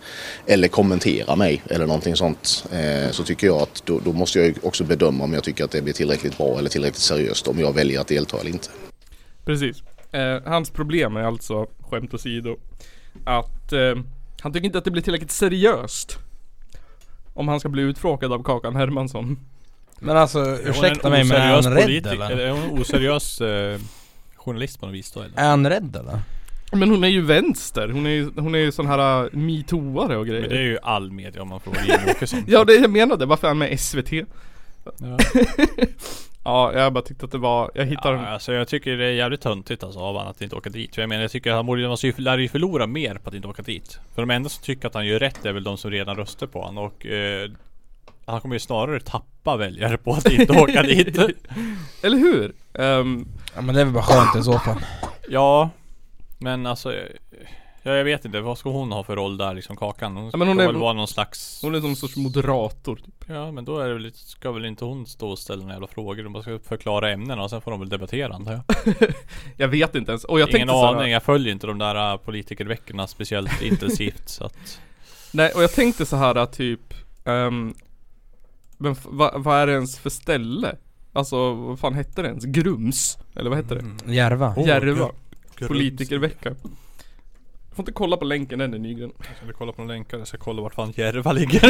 [0.46, 4.48] eller kommentera mig eller någonting sånt eh, så tycker jag att då, då måste jag
[4.48, 7.60] ju också bedöma om jag tycker att det blir tillräckligt bra eller tillräckligt seriöst om
[7.60, 8.70] jag väljer att delta eller inte.
[9.46, 9.84] Precis.
[10.12, 12.58] Eh, hans problem är alltså, skämt åsido,
[13.26, 13.96] att eh,
[14.42, 16.18] han tycker inte att det blir tillräckligt seriöst.
[17.34, 19.40] Om han ska bli utfrågad av Kakan Hermansson.
[20.00, 22.40] Men alltså ursäkta en mig men är oseriös han rädd eller?
[22.40, 23.80] Är hon en oseriös eh,
[24.36, 25.40] journalist på något vis då eller?
[25.40, 26.20] Är han rädd eller?
[26.72, 30.18] Men hon är ju vänster, hon är ju, hon är ju sån här uh, metooare
[30.18, 30.42] och grejer.
[30.42, 32.44] Men det är ju all media om man frågar Jimmie Åkesson.
[32.48, 34.12] Ja det jag menade, varför är han med SVT?
[34.84, 35.18] Ja.
[36.44, 39.12] Ja, jag bara tyckte att det var, jag hittade Ja, alltså jag tycker det är
[39.12, 40.96] jävligt töntigt alltså av han att inte åka dit.
[40.96, 43.30] För jag menar jag tycker att han borde, man ju- lär ju förlora mer på
[43.30, 44.00] att inte åka dit.
[44.16, 46.48] För de enda som tycker att han gör rätt är väl de som redan röstar
[46.48, 47.50] på honom och eh,
[48.28, 51.18] Han kommer ju snarare tappa väljare på att inte åka dit.
[52.04, 52.54] Eller hur?
[52.74, 54.78] Ehm, Ja men det är väl bara skönt i så fall.
[55.30, 55.70] Ja
[56.38, 56.94] Men alltså
[57.84, 60.16] Ja jag vet inte, vad ska hon ha för roll där liksom Kakan?
[60.16, 62.16] Hon Ja, ska men hon väl är- vara någon slags hon är som en sorts
[62.16, 63.26] moderator typ.
[63.28, 65.74] Ja men då är det väl, lite- ska väl inte hon stå och ställa några
[65.74, 66.24] jävla frågor?
[66.24, 68.64] De bara ska förklara ämnena och sen får de väl debattera antar jag.
[69.58, 73.08] Jag vet inte ens, och jag Ingen aning, jag följer inte de där äh, politikerveckorna
[73.08, 74.80] speciellt intensivt så att
[75.32, 76.94] Nej och jag tänkte så här att typ
[77.26, 77.74] ehm,
[78.78, 80.76] Men vad vad är det ens för ställe?
[81.14, 82.46] Alltså vad fan hette det ens?
[82.46, 83.18] Grums?
[83.36, 84.14] Eller vad hette det?
[84.14, 84.54] Järva.
[84.58, 85.12] Åh, Järva
[85.56, 85.68] Grums.
[85.68, 90.18] Politikervecka Jag får inte kolla på länken än Nygren Ska vi kolla på någon länkar?
[90.18, 91.62] Jag ska kolla vart fan Järva ligger.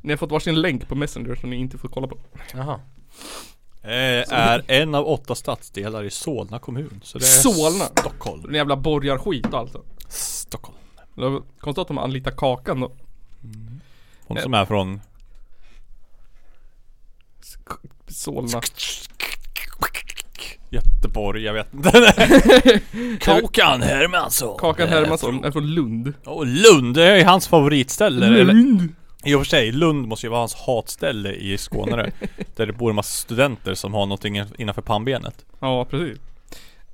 [0.06, 2.18] Ni har fått varsin länk på Messenger som ni inte får kolla på
[2.54, 2.80] Jaha.
[3.82, 7.00] Eh, är en av åtta stadsdelar i Solna kommun.
[7.04, 7.84] Så det är Solna?
[7.84, 8.44] Stockholm.
[8.48, 10.78] En jävla borgarskit alltså Stockholm.
[11.60, 12.92] Konstigt att de anlitar Kakan då
[14.26, 15.00] Hon som är från
[18.08, 18.60] Solna
[20.70, 21.90] Göteborg, jag vet inte.
[23.20, 24.58] Kakan Hermansson.
[24.58, 28.26] Kakan Hermansson är från Lund Och Lund, det är ju hans favoritställe.
[28.26, 28.44] Eller?
[28.44, 28.94] Lund!
[29.24, 32.12] I och för sig, Lund måste ju vara hans hatställe i Skåne där.
[32.66, 35.44] det bor en massa studenter som har någonting innanför pannbenet.
[35.60, 36.18] Ja precis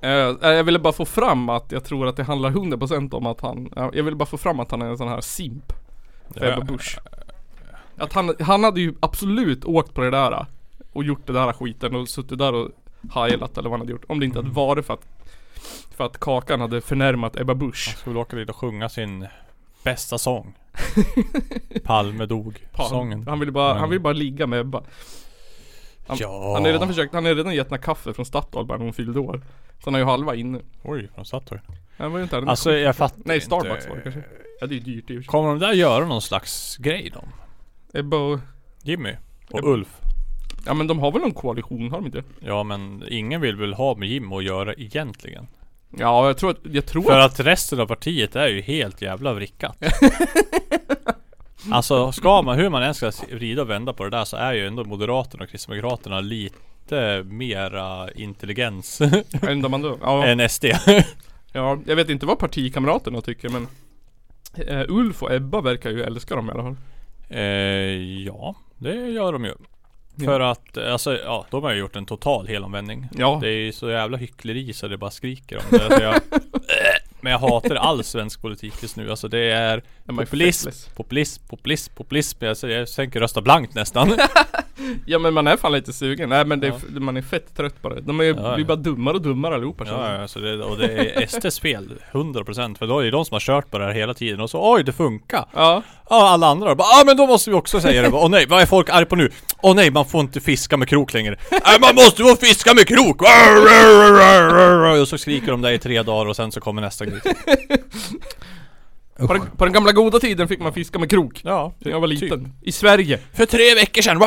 [0.01, 3.41] Eh, Jag ville bara få fram att jag tror att det handlar 100% om att
[3.41, 5.73] han ja, Jag ville bara få fram att han är en sån här simp
[6.35, 6.53] För.
[6.53, 6.99] Ebba Busch
[7.97, 10.47] Att han, han hade ju absolut åkt på det där
[10.93, 12.69] Och gjort det där skiten och suttit där och
[13.15, 15.07] heilat eller vad han hade gjort Om det inte hade varit för att
[15.97, 19.27] För att Kakan hade förnärmat Ebba Busch Han skulle åka dit och sjunga sin
[19.83, 20.55] bästa sång.
[21.85, 22.67] Palme dog.
[22.73, 23.27] Fan, Sången.
[23.29, 24.83] Han ville bara, han Men- ville bara ligga med Ebba
[26.07, 26.53] Han, Ja.
[26.55, 28.93] han har redan försökt, han har redan gett henne kaffe från Statoil bara när hon
[28.95, 29.43] fyllde år.
[29.79, 30.61] Så han har ju halva inne.
[30.83, 31.61] Oj, från Statoil.
[31.99, 32.47] Han var ju inte här.
[32.47, 33.47] Alltså jag fattar Nej inte.
[33.47, 34.23] Starbucks var det kanske.
[34.61, 35.25] Ja det är ju dyrt i.
[35.25, 37.21] Kommer de där göra någon slags grej då?
[37.95, 38.41] Ebba och,
[38.83, 39.17] Jimmy
[39.51, 39.69] och Ebba.
[39.69, 39.89] Ulf?
[40.67, 42.23] Ja men de har väl någon koalition, har de inte?
[42.41, 45.47] Ja men ingen vill väl ha med Jim att göra egentligen?
[45.99, 49.03] Ja jag tror att, jag tror För att, att resten av partiet är ju helt
[49.03, 49.77] jävla vrickat.
[51.71, 54.53] alltså ska man, hur man än ska vrida och vända på det där så är
[54.53, 59.01] ju ändå Moderaterna och Kristdemokraterna lite mera intelligens
[59.43, 59.99] än man då.
[60.01, 60.65] Ja, än SD.
[61.53, 63.69] ja, jag vet inte vad partikamraterna tycker men
[64.55, 66.77] eh, Ulf och Ebba verkar ju älska dem i alla fall.
[67.29, 67.43] Eh,
[68.27, 69.55] ja, det gör de ju.
[70.25, 73.09] För att, alltså ja, de har ju gjort en total helomvändning.
[73.17, 73.39] Ja.
[73.41, 75.97] Det är ju så jävla hyckleri så det bara skriker om det.
[75.97, 76.15] Så jag,
[77.25, 79.11] men jag hatar all svensk politik just nu.
[79.11, 82.45] Alltså det är populism, populism, populism, populism.
[82.45, 84.13] Jag, jag tänker rösta blankt nästan.
[85.07, 86.29] Ja men man är fan lite sugen.
[86.29, 86.75] Nej men det Ja.
[87.01, 88.01] man är fett trött på det.
[88.01, 88.69] De är ju Ja, blir ja.
[88.69, 92.79] bara dummare och dummare allihopa Ja, ja, så det, och det är SDs fel, 100%
[92.79, 94.73] För då är det de som har kört på det här hela tiden och så
[94.75, 95.83] oj det funkar Ja.
[96.11, 98.63] Ja alla andra bara, ah men då måste vi också säga det Åh nej, vad
[98.63, 99.31] är folk arga på nu?
[99.67, 102.89] Åh nej, man får inte fiska med krok längre Nej man måste få fiska med
[102.89, 103.23] krok!
[105.01, 107.21] Och så skriker de där i tre dagar och sen så kommer nästa grej
[109.19, 111.41] På den, på den gamla goda tiden fick man fiska med krok.
[111.45, 112.21] Ja, När jag var typ.
[112.21, 112.53] liten.
[112.63, 113.19] I Sverige.
[113.33, 114.23] För tre veckor sedan!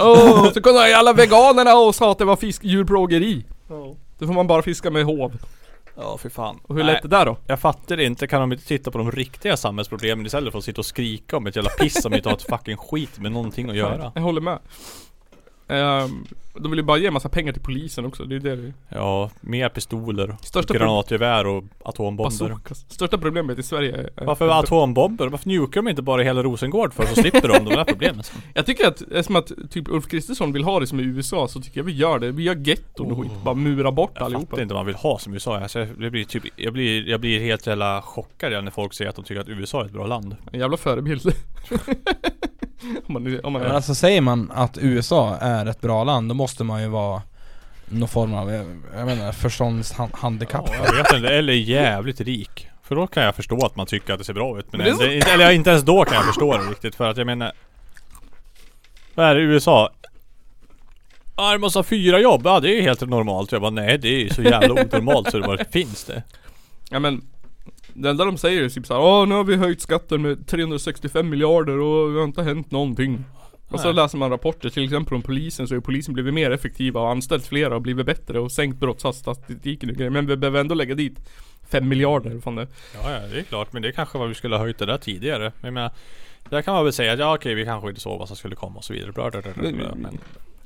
[0.00, 3.44] Åh, så kunde alla veganerna och sa att det var fisk, djurplågeri.
[4.18, 5.32] Då får man bara fiska med hov.
[6.00, 7.36] Ja fy fan Och hur Nej, lät det där då?
[7.46, 10.80] Jag fattar inte, kan de inte titta på de riktiga samhällsproblemen istället för att sitta
[10.80, 13.76] och skrika om ett jävla piss som inte har ett fucking skit med någonting att
[13.76, 14.58] göra Jag håller med.
[15.68, 18.72] Ehm, de vill ju bara ge massa pengar till polisen också, det är det det
[18.88, 22.84] Ja, mer pistoler, Största granatgevär och atombomber Bazookas.
[22.88, 25.28] Största problemet i Sverige är Varför atombomber?
[25.28, 28.40] Varför nukar de inte bara hela Rosengård för så slipper de de där problemen sen?
[28.54, 31.60] Jag tycker att, eftersom att typ Ulf Kristersson vill ha det som i USA så
[31.60, 32.30] tycker jag vi gör det.
[32.32, 33.32] Vi gör getton och skit.
[33.44, 34.46] Bara mura bort Jag allihopa.
[34.50, 37.20] fattar inte vad man vill ha som USA alltså, jag blir typ, jag blir, jag
[37.20, 40.06] blir helt jävla chockad när folk säger att de tycker att USA är ett bra
[40.06, 41.22] land En jävla förebild.
[43.06, 46.34] om man, om man Men alltså säger man att USA är ett bra land, då
[46.34, 47.22] måste man ju vara
[47.88, 50.70] någon form av, jag, jag menar, förståndshandikapp.
[50.86, 52.68] Jag vet inte, eller jävligt rik.
[52.82, 54.98] För då kan jag förstå att man tycker att det ser bra ut Men, Men
[54.98, 57.52] det inte, eller inte ens då kan jag förstå det riktigt för att jag menar
[59.14, 59.90] Vad är det USA?
[61.36, 63.52] Ja du måste ha fyra jobb, ja det är ju helt normalt.
[63.52, 66.22] Jag bara nej det är ju så jävla onormalt så det bara finns det?
[66.90, 67.22] Ja men
[68.02, 71.28] det enda de säger är typ såhär Åh nu har vi höjt skatten med 365
[71.28, 73.24] miljarder och det har inte hänt någonting.
[73.68, 77.00] Och så läser man rapporter till exempel om polisen så har polisen blivit mer effektiva
[77.00, 80.10] och anställt flera och blivit bättre och sänkt brottsstatistiken och grejer.
[80.10, 81.18] Men vi behöver ändå lägga dit
[81.68, 84.56] 5 miljarder fan det Ja, ja det är klart men det kanske var vi skulle
[84.56, 85.90] ha höjt det där tidigare Men jag menar
[86.48, 88.56] Där kan man väl säga att ja okej vi kanske inte såg vad som skulle
[88.56, 89.52] komma och så vidare bla, bla, bla.
[89.96, 90.18] Men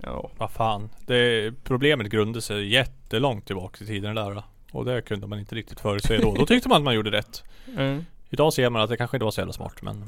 [0.03, 0.31] Ja.
[0.39, 4.45] vad fan det, Problemet grundade sig jättelångt tillbaka i tiden där då.
[4.73, 6.35] Och det kunde man inte riktigt förutse då.
[6.35, 7.43] Då tyckte man att man gjorde rätt
[7.77, 8.05] Mm.
[8.31, 10.05] Idag ser man att det kanske inte var så jävla smart men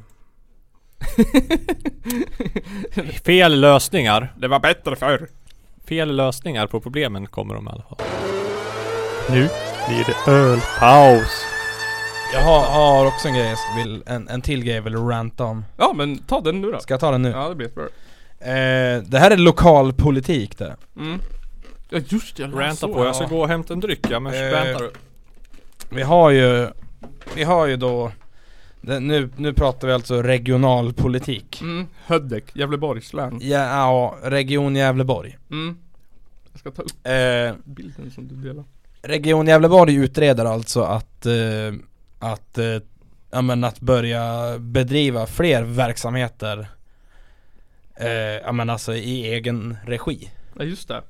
[3.24, 5.28] Fel lösningar Det var bättre förr.
[5.88, 7.98] Fel lösningar på problemen kommer de i alla fall
[9.30, 9.48] Nu
[9.88, 11.44] blir det ölpaus
[12.34, 14.96] Jag har, har också en grej jag ska- vill, en, en till grej jag vill
[14.96, 15.64] ranta om.
[15.76, 16.78] Ja men ta den nu då.
[16.80, 17.30] Ska jag ta den nu?
[17.30, 17.84] Ja det blir bra.
[18.48, 20.76] Eh, det här är lokalpolitik det.
[20.96, 21.20] Mm.
[21.88, 24.34] Ja just det, jag Ranta på, jag ska gå och hämta en dryck ja, men
[24.34, 24.92] Eh, vänta du
[25.88, 26.68] Vi har ju,
[27.36, 28.12] vi har ju då,
[28.80, 31.60] det, nu, nu pratar vi alltså regionalpolitik.
[31.60, 33.38] Mm, Hödek, Gävleborgs län.
[33.42, 35.38] Ja, ja, Region Gävleborg.
[35.50, 35.78] Mm.
[36.52, 38.64] Jag ska ta upp Eh, bilden som du delar.
[39.02, 41.74] Region Gävleborg utreder alltså att, eh,
[42.18, 42.76] att, eh,
[43.30, 46.68] ja men att börja bedriva fler verksamheter
[47.96, 48.08] eh,
[48.44, 50.30] ja men alltså i egen regi.
[50.58, 51.02] Ja just det.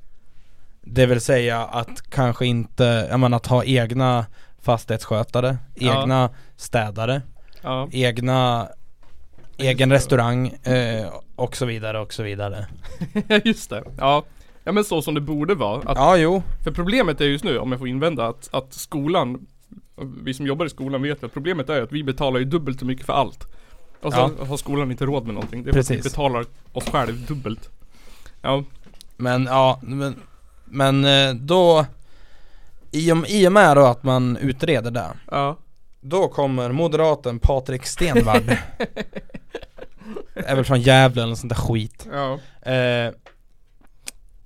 [0.87, 4.27] Det vill säga att kanske inte, ja men att ha egna
[4.63, 6.03] fastighetsskötare, Ja.
[6.03, 7.23] egna städare,
[7.63, 7.89] Ja.
[7.93, 8.69] egna
[9.59, 12.67] Egen restaurang eh, och så vidare och så vidare.
[13.45, 13.85] just det.
[13.99, 14.25] Ja.
[14.65, 15.77] Ja men så som det borde vara.
[15.91, 16.43] Att, Ja, jo.
[16.65, 19.47] För problemet är just nu, om jag får invända, att, att skolan
[19.97, 22.87] Vi som jobbar i skolan vet att problemet är att vi betalar ju dubbelt så
[22.87, 23.47] mycket för allt.
[24.03, 25.63] Och så har skolan inte råd med någonting.
[25.65, 26.13] Det är för att vi Precis.
[26.13, 27.71] betalar oss själv dubbelt.
[28.43, 28.65] Ja.
[29.17, 30.17] Men ja, men,
[30.75, 31.87] men eh, då
[32.91, 35.57] i och, I och med då att man utreder det Ja.
[36.01, 38.57] Då kommer moderaten Patrik Stenvard
[40.35, 42.33] Är väl från Gävle eller sånt där skit Ja.
[42.73, 43.13] eh,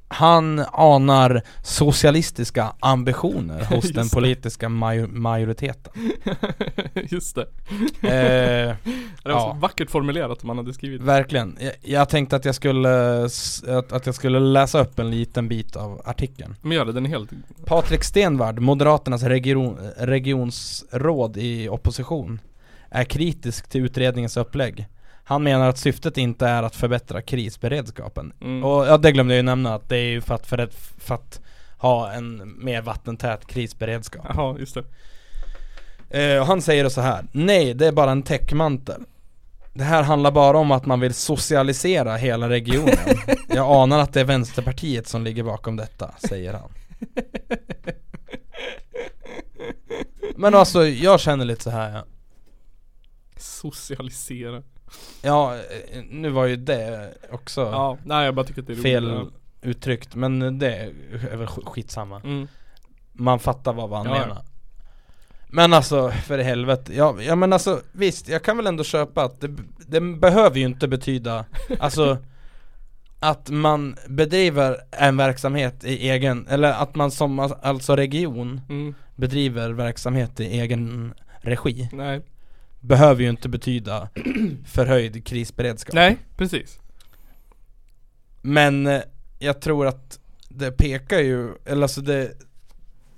[0.09, 5.93] han anar socialistiska ambitioner hos den politiska major- majoriteten.
[7.09, 7.47] Just det.
[8.03, 8.77] Eh,
[9.23, 9.57] Det var så ja.
[9.61, 11.01] vackert formulerat om han hade skrivit.
[11.03, 11.59] Verkligen.
[11.61, 13.25] Jag, jag tänkte att jag skulle
[13.69, 16.55] att, att jag skulle läsa upp en liten bit av artikeln.
[16.63, 17.31] Men gör det, den är helt...
[17.65, 22.41] Patrik Stenvard, Moderaternas region, regionsråd i opposition,
[22.91, 24.87] är kritisk till utredningens upplägg.
[25.29, 28.33] Han menar att syftet inte är att förbättra krisberedskapen.
[28.41, 28.65] Mm.
[28.65, 30.75] Och ja, det glömde jag ju nämna att det är ju för att, för att,
[30.99, 31.41] för att
[31.79, 34.27] ha en mer vattentät krisberedskap.
[34.29, 34.77] Jaha, just
[36.11, 36.35] det.
[36.35, 37.25] Eh, och han säger så här.
[37.33, 39.03] Nej, det är bara en täckmantel.
[39.73, 42.97] Det här handlar bara om att man vill socialisera hela regionen.
[43.49, 46.71] Jag anar att det är Vänsterpartiet som ligger bakom detta, säger han.
[50.37, 51.91] Men alltså, jag känner lite så här.
[51.91, 52.05] ja.
[53.37, 54.63] Socialisera.
[55.23, 58.75] Ja, eh, nu var ju det också Ja, nej jag bara tycker att det är
[58.75, 58.83] roligt.
[58.83, 59.31] fel
[59.63, 60.75] uttryckt, men det
[61.31, 62.21] är väl sk- skitsamma.
[62.25, 62.49] Mm.
[63.13, 64.43] Man fattar vad han Ja, menar.
[65.51, 66.93] Men alltså, för helvete.
[66.97, 70.65] Ja, ja men alltså visst, jag kan väl ändå köpa att det, det behöver ju
[70.65, 71.45] inte betyda,
[71.81, 72.19] alltså
[73.21, 78.95] att man bedriver en verksamhet i egen, eller att man som alltså region Mm.
[79.17, 82.21] bedriver verksamhet i egen regi Nej.
[82.81, 84.09] Behöver ju inte betyda
[84.67, 86.81] förhöjd krisberedskap Nej, precis.
[88.43, 89.01] Men eh,
[89.39, 92.33] jag tror att det pekar ju, eller alltså det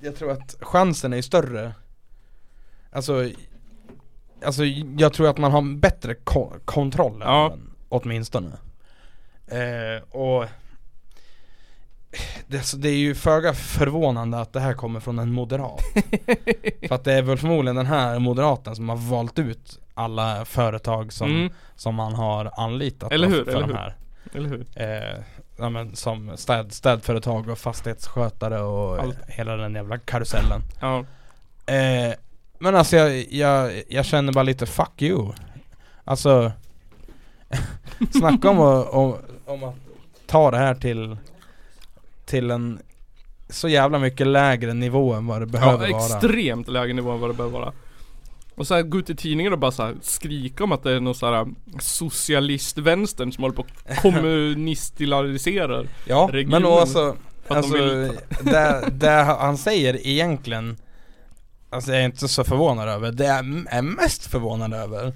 [0.01, 1.73] Jag tror att chansen är större
[2.92, 3.29] Alltså
[4.44, 4.64] Alltså
[4.99, 7.49] jag tror att man har bättre ko- kontroll Ja.
[7.51, 8.53] den, åtminstone
[9.46, 10.44] eh, Och
[12.46, 15.81] det, alltså, det är ju föga förvånande att det här kommer från en moderat
[16.88, 21.12] För att det är väl förmodligen den här moderaten som har valt ut alla företag
[21.12, 21.53] som, Mm.
[21.77, 23.75] som man har anlitat Eller hur, för eller de hur.
[23.77, 23.96] här
[24.35, 24.66] Eller hur?
[24.75, 25.25] eh,
[25.59, 29.18] ja, men som städ, städföretag och fastighetsskötare och Allt.
[29.29, 30.99] hela den jävla karusellen Ja.
[31.75, 32.14] eh,
[32.59, 35.33] Men alltså jag, jag, jag känner bara lite fuck you
[36.05, 36.53] Alltså
[38.12, 38.59] Snacka om,
[38.90, 39.75] om, om att
[40.27, 41.16] ta det här till
[42.31, 42.79] Till en
[43.49, 47.21] så jävla mycket lägre nivå än vad det behöver ja, vara extremt lägre nivå än
[47.21, 47.73] vad det behöver vara.
[48.55, 50.93] Och så här, gå ut i tidningen och bara så här, skrika om att det
[50.93, 51.47] är någon så här
[51.81, 56.62] socialistvänstern som håller på att kommunistiliserar Ja, regionen.
[56.62, 57.16] men och alltså,
[57.49, 58.11] alltså de
[58.51, 60.77] det, det han säger egentligen
[61.73, 63.38] Alltså jag är inte så förvånad över, det jag
[63.71, 65.12] är mest förvånad över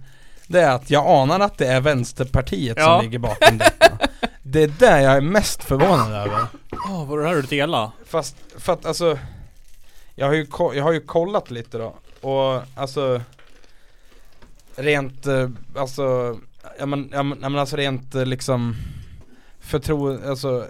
[0.47, 2.85] Det är att jag anar att det är Vänsterpartiet Ja.
[2.99, 3.99] som ligger bakom detta
[4.47, 7.91] Det är det jag är mest förvånad över Åh, var det här du delade?
[8.07, 9.19] Fast, för att alltså
[10.15, 13.21] jag har, ju, jag har ju kollat lite då och alltså
[14.77, 16.39] Rent, eh, alltså,
[16.79, 18.77] ja men, ja men, ja, men alltså rent eh, liksom
[19.61, 20.67] förtro, alltså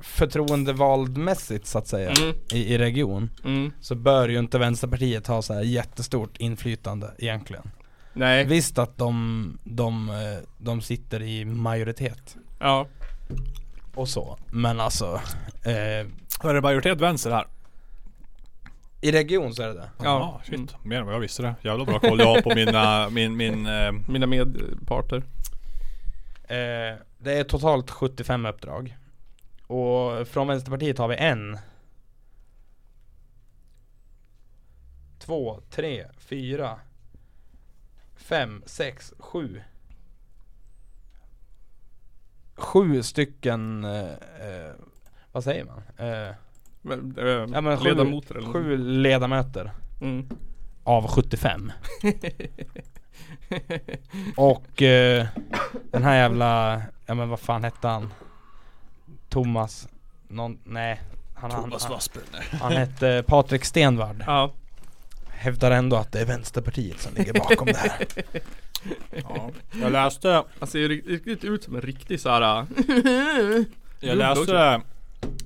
[0.00, 2.36] förtroendevaldmässigt så att säga Mm.
[2.52, 3.72] i, i region Mm.
[3.80, 7.70] Så bör ju inte Vänsterpartiet ha så här jättestort inflytande egentligen
[8.12, 8.44] Nej.
[8.44, 12.86] Visst att de, de, eh, de sitter i majoritet Ja.
[13.94, 15.20] och så, men alltså
[15.64, 16.06] eh,
[16.42, 17.46] Är det majoritet vänster här?
[19.00, 20.04] I region så är det det Ja.
[20.04, 20.84] Ja, shit.
[20.84, 21.54] Mer än vad jag visste det.
[21.62, 25.16] Jävla bra koll jag har på mina, min, min, eh, Mina medparter.
[26.44, 28.96] Eh, det är totalt 75 uppdrag
[29.66, 31.58] Och från Vänsterpartiet har vi en
[35.18, 36.78] Två, tre, fyra
[38.16, 39.62] Fem, sex, sju
[42.56, 44.72] Sju stycken eh, eh,
[45.32, 45.82] Vad säger man?
[46.08, 46.34] Eh,
[46.82, 50.28] Men, eh, ja, men sju, ledamoter eller Sju ledamöter Mm.
[50.84, 51.72] Av 75
[54.36, 55.26] Och eh,
[55.90, 58.12] den här jävla, ja men vad fan hette han?
[59.28, 59.88] Thomas,
[60.28, 61.00] någon, nej
[61.34, 61.98] han, Thomas han,
[62.32, 64.52] han, han hette Patrik Stenvard Ja.
[65.44, 68.06] Hävdar ändå att det är Vänsterpartiet som ligger bakom det här
[69.28, 69.50] Ja.
[69.82, 72.40] Jag läste, det ser riktigt ut som en riktig såhär
[74.00, 74.80] jag läste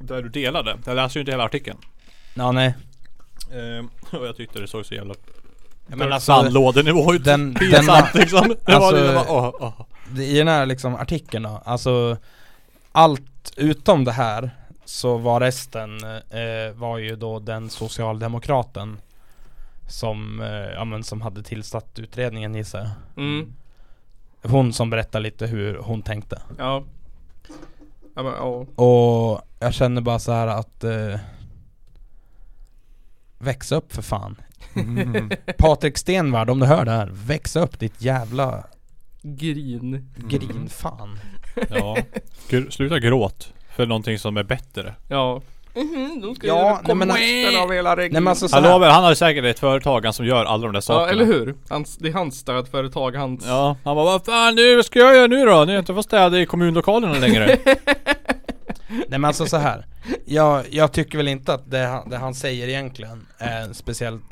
[0.01, 0.79] där du delade.
[0.87, 1.79] Jag läste ju inte hela artikeln.
[2.35, 2.75] Ja nej
[3.53, 3.85] Eh,
[4.21, 5.15] och jag tyckte det såg så jävla
[5.87, 7.25] men alltså, sandlådenivå ut.
[7.25, 8.49] den- Pinsamt denna- liksom.
[8.49, 9.87] Det var alltså- det bara, åh, åh.
[10.11, 12.17] det, I den här liksom artikeln då, alltså
[12.93, 14.51] Allt utom det här
[14.85, 18.99] Så var resten, eh, var ju då den socialdemokraten
[19.89, 22.91] Som, eh, ja men som hade tillsatt utredningen gissar jag
[23.25, 23.55] Mm.
[24.43, 26.85] Hon som berättar lite hur hon tänkte Ja.
[28.15, 28.67] Ja men ja.
[28.85, 31.19] Och jag känner bara så här att eh,
[33.39, 34.37] Väx upp för fan
[34.75, 35.31] Mm.
[35.59, 38.65] Patrik Stenvard om du hör det här, väx upp ditt jävla
[39.23, 40.11] Grin.
[40.29, 41.19] grin fan
[41.71, 41.97] Ja.
[42.49, 43.53] Gr- sluta gråt.
[43.77, 44.95] För någonting som är bättre.
[45.09, 45.43] Ja.
[45.83, 47.11] Mhm, de ska Ja, nej, men-
[47.63, 48.13] av hela regionen.
[48.13, 50.63] Nej men alltså så Han lovar, han har säkert ett företag han som gör alla
[50.67, 51.07] de där sakerna.
[51.07, 51.55] Ja, eller hur?
[51.69, 53.45] Hans, det är hans stödföretag, hans...
[53.47, 55.65] Ja, han bara vad fan nu, vad ska jag göra nu då?
[55.65, 57.47] När jag inte får städa i kommunlokalerna längre.
[58.89, 59.87] nej men alltså så här.
[60.25, 64.23] Jag, jag tycker väl inte att det, han- det han säger egentligen är speciellt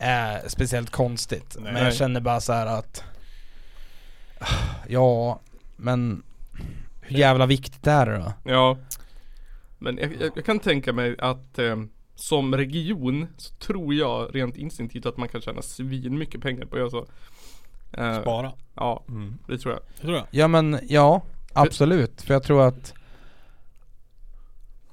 [0.00, 1.56] är speciellt konstigt.
[1.60, 1.82] Men Nej.
[1.84, 3.02] jag känner bara så här att
[4.88, 5.40] Ja,
[5.76, 6.22] men
[7.00, 8.32] hur jävla viktigt är det då?
[8.52, 8.76] Ja.
[9.78, 11.76] Men jag, jag, jag kan tänka mig att eh,
[12.14, 16.74] som region så tror jag rent instinktivt att man kan tjäna svin mycket pengar på
[16.76, 17.06] att göra så.
[17.92, 18.52] Eh, Spara.
[18.74, 19.38] Ja, Mm.
[19.46, 19.82] det tror jag.
[19.96, 20.26] Det tror jag.
[20.30, 21.22] Ja men ja,
[21.52, 22.22] absolut.
[22.22, 22.94] För jag tror att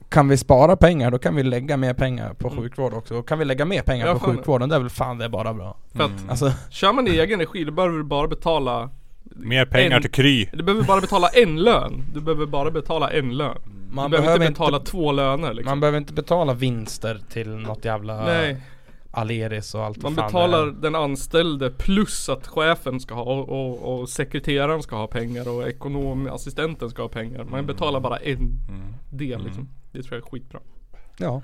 [0.10, 2.60] kan vi spara pengar då kan vi lägga mer pengar på Mm.
[2.64, 3.16] sjukvård också.
[3.16, 4.36] Och kan vi lägga mer pengar Ja, på fan.
[4.36, 5.78] sjukvården, det är väl fan det är bara bra.
[5.94, 6.30] För att Mm.
[6.30, 8.90] Alltså, kör man i egen regi då behöver du bara betala
[9.24, 10.50] Mer pengar en, till Kry.
[10.54, 12.04] Du behöver bara betala en lön.
[12.14, 13.62] Du behöver bara betala en lön.
[13.96, 15.70] Man du behöver inte behöver betala inte, två löner liksom.
[15.72, 18.62] man behöver inte betala vinster till något jävla Nej,
[19.12, 24.10] Aleris och allt man betalar den anställde plus att chefen ska ha och, och, och
[24.10, 27.44] sekreteraren ska ha pengar och ekonomassistenten ska ha pengar.
[27.44, 28.38] Man betalar bara en
[28.70, 28.94] Mm.
[29.10, 29.70] del liksom.
[29.92, 30.60] Det tror jag är skitbra.
[31.18, 31.42] Ja.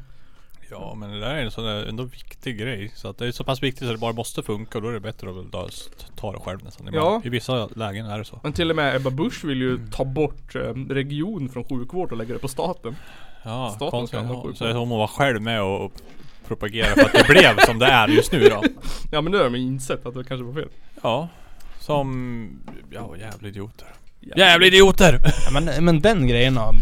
[0.72, 2.91] Ja men det där är en sån där ändå viktig grej.
[2.95, 4.93] Så att det är så pass viktigt så det bara måste funka och då är
[4.93, 5.69] det bättre att då
[6.15, 6.88] ta det själv nästan.
[6.88, 6.93] Ja.
[6.93, 7.22] Ja.
[7.26, 8.39] I vissa lägen är det så.
[8.43, 10.59] Men till och med Ebba Busch vill ju ta bort eh,
[10.89, 12.95] region från sjukvård och lägga det på staten.
[13.43, 14.19] Ja, Staten konstigt.
[14.19, 14.53] ska ha.
[14.53, 15.91] Så hon var själv med och
[16.47, 18.63] propagera för att det blev som det är just nu då.
[19.11, 20.69] Ja men nu har de insett att det kanske var fel.
[21.03, 21.28] Ja.
[21.80, 22.59] Som,
[22.89, 23.88] ja jävla idioter.
[24.36, 25.19] Jävla idioter!
[25.45, 26.74] Ja, men, men den grejen då,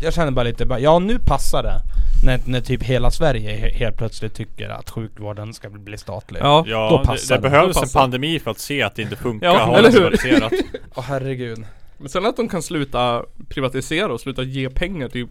[0.00, 1.80] jag känner bara lite bara, ja nu passar det.
[2.24, 6.40] När, när typ hela Sverige he- helt plötsligt tycker att sjukvården ska bli statlig.
[6.42, 6.64] Ja.
[6.66, 7.50] Ja, Då det, passar det det.
[7.50, 9.46] behövs en pandemi för att se att det inte funkar.
[9.46, 10.16] Ja, eller hur?
[10.94, 11.64] Åh herregud.
[11.98, 15.26] Men sen att de kan sluta privatisera och sluta ge pengar till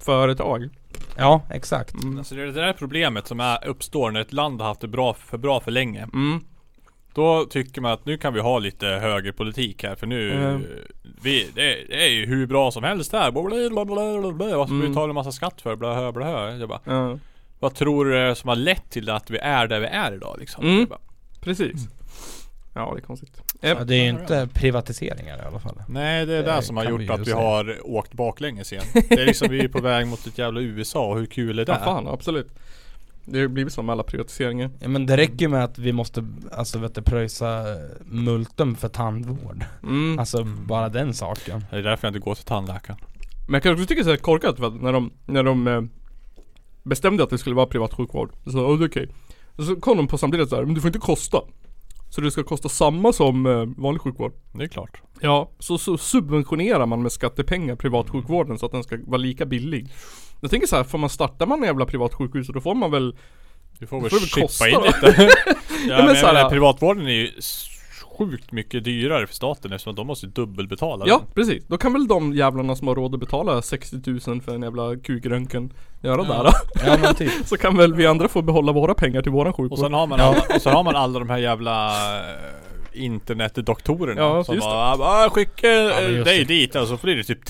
[0.00, 0.68] företag.
[1.16, 1.94] Ja, exakt.
[1.94, 2.18] Mm.
[2.18, 4.88] Alltså det är det där problemet som är, uppstår när ett land har haft det
[4.88, 6.02] bra för bra för länge.
[6.02, 6.40] Mm.
[7.14, 10.64] Då tycker man att nu kan vi ha lite högerpolitik här för nu Mm.
[11.22, 13.30] vi, det, det är ju hur bra som helst där.
[13.30, 14.56] Blablabla.
[14.56, 14.92] Vad ska vi Mm.
[14.92, 15.76] betala en massa skatt för?
[15.76, 16.56] Blahö, blahö.
[16.56, 17.18] Jag bara, Ja.
[17.58, 20.36] vad tror du är som har lett till att vi är där vi är idag
[20.40, 20.64] liksom?
[20.64, 20.84] Mm.
[20.86, 20.98] Bara,
[21.40, 21.88] Precis.
[22.74, 23.42] Ja det är konstigt.
[23.60, 25.82] Ja, det är ju inte privatiseringar i alla fall.
[25.88, 27.36] Nej det är det, Det som har gjort vi att vi säga.
[27.36, 28.84] har åkt baklänges igen.
[29.08, 31.64] Det är liksom vi är på väg mot ett jävla USA och hur kul är
[31.64, 31.72] det?
[31.72, 32.48] Ja fan absolut.
[33.30, 34.70] Det har blivit så med alla privatiseringar.
[34.80, 37.64] Ja, men det räcker med att vi måste, alltså vet du, pröjsa
[38.04, 39.64] multum för tandvård.
[39.82, 40.18] Mm.
[40.18, 41.64] Alltså bara den saken.
[41.70, 42.98] Det är därför jag inte går till tandläkaren.
[43.46, 45.42] Men jag kan också tycka det är så här korkat för att när de, när
[45.42, 45.82] de eh,
[46.82, 48.30] bestämde att det skulle vara privat sjukvård.
[48.46, 49.08] Så oh, det är okej.
[49.56, 51.40] Och så kom de på samtidigt så här, men det får inte kosta.
[52.10, 54.32] Så det ska kosta samma som eh, vanlig sjukvård.
[54.52, 55.02] Det är klart.
[55.20, 59.88] Ja, så, så subventionerar man med skattepengar privatsjukvården så att den ska vara lika billig.
[60.40, 62.90] Jag tänker så här, får man starta man en jävla privatsjukhus så då får man
[62.90, 63.16] väl
[63.78, 65.28] Du får väl får det väl chippa kosta in lite.
[65.88, 67.30] ja, men men, så här- privatvården är ju
[68.18, 71.04] sjukt mycket dyrare för staten eftersom att de måste dubbelbetala.
[71.08, 71.64] Ja, precis.
[71.66, 74.96] Då kan väl de jävlarna som har råd att betala 60 000 för en jävla
[74.96, 75.72] kukröntgen
[76.02, 76.42] göra Ja.
[76.42, 76.86] det då.
[76.86, 77.32] Ja men typ.
[77.46, 79.72] Så kan väl vi andra få behålla våra pengar till våran sjukvård.
[79.72, 80.24] Och sen har man, Ja.
[80.24, 81.86] alla, och sen har man alla de här jävla
[82.18, 84.70] eh, internetdoktorerna Ja, som just det.
[84.70, 87.46] bara ah, skicka men eh, dig dit och så blir det typ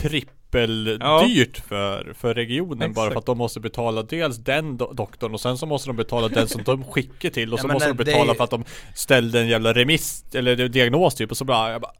[0.50, 1.22] trippel Ja.
[1.26, 3.12] dyrt för, för regionen bara Exakt.
[3.12, 6.28] för att de måste betala dels den do- doktorn och sen så måste de betala
[6.28, 8.64] den som de skickar till och så måste det- de betala det- för att de
[8.94, 11.92] ställde en jävla remiss eller diagnos typ och så bara, jag bara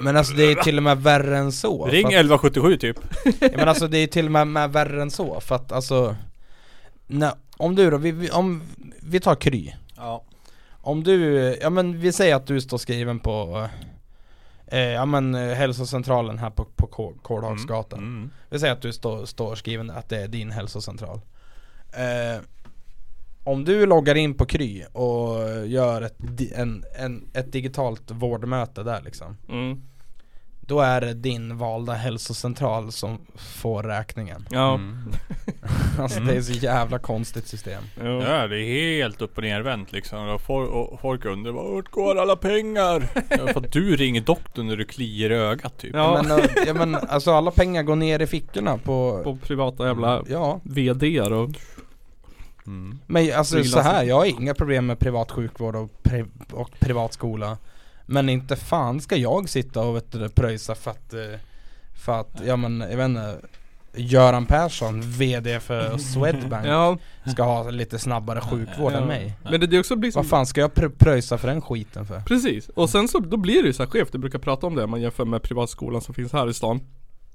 [0.00, 1.86] Men alltså det är till och med värre än så.
[1.86, 2.96] Ring att- 1177 typ
[3.40, 6.16] Ja, men alltså det är till och med, med värre än så för att alltså
[7.06, 8.62] när, Om du då, vi, vi, om
[9.02, 10.24] vi tar Kry Ja
[10.82, 13.68] Om du, ja men vi säger att du står skriven på
[14.74, 18.30] eh, Ja men eh, hälsocentralen här på, på Kå- Kålhagsgatan mm.
[18.50, 21.20] Vi säger att du står, står skriven att det är din hälsocentral
[21.92, 22.42] eh,
[23.44, 26.16] Om du loggar in på Kry och gör ett,
[26.54, 29.82] en, en, ett digitalt vårdmöte där liksom Mm.
[30.66, 34.74] Då är det din valda hälsocentral som får räkningen Ja.
[34.74, 34.98] Mm.
[35.98, 38.04] Alltså det är så jävla konstigt system Ja.
[38.28, 42.18] Ja det är helt upp och nervänt liksom och folk, och folk undrar vart går
[42.20, 43.08] alla pengar?
[43.30, 46.22] ja, för att du ringer doktorn när du kliar i ögat typ Ja.
[46.22, 50.22] Men, eh, ja, men alltså alla pengar går ner i fickorna på, På privata jävla
[50.28, 51.50] Ja, VDR och
[52.66, 52.98] Mm.
[53.06, 57.12] men alltså så här, jag har inga problem med privat sjukvård och, pri och privat
[57.12, 57.58] skola
[58.06, 61.20] Men inte fan ska jag sitta och vet du, pröjsa för att, eh,
[62.04, 63.36] för att, ja men jag vet inte
[63.96, 69.06] Göran Persson, VD för Swedbank, Ja, ska ha lite snabbare sjukvård än Ja.
[69.06, 71.62] mig men det, det också blir som Vad fan ska jag pr pröjsa för den
[71.62, 72.20] skiten för?
[72.20, 74.74] Precis, och sen så då blir det ju så här skevt, jag brukar prata om
[74.74, 76.80] det man jämför med privatskolan som finns här i stan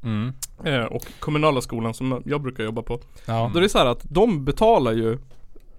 [0.04, 0.34] Mm.
[0.66, 3.00] eh, och kommunala skolan som jag brukar jobba på.
[3.26, 3.50] Ja.
[3.54, 5.18] Då är det så här att de betalar ju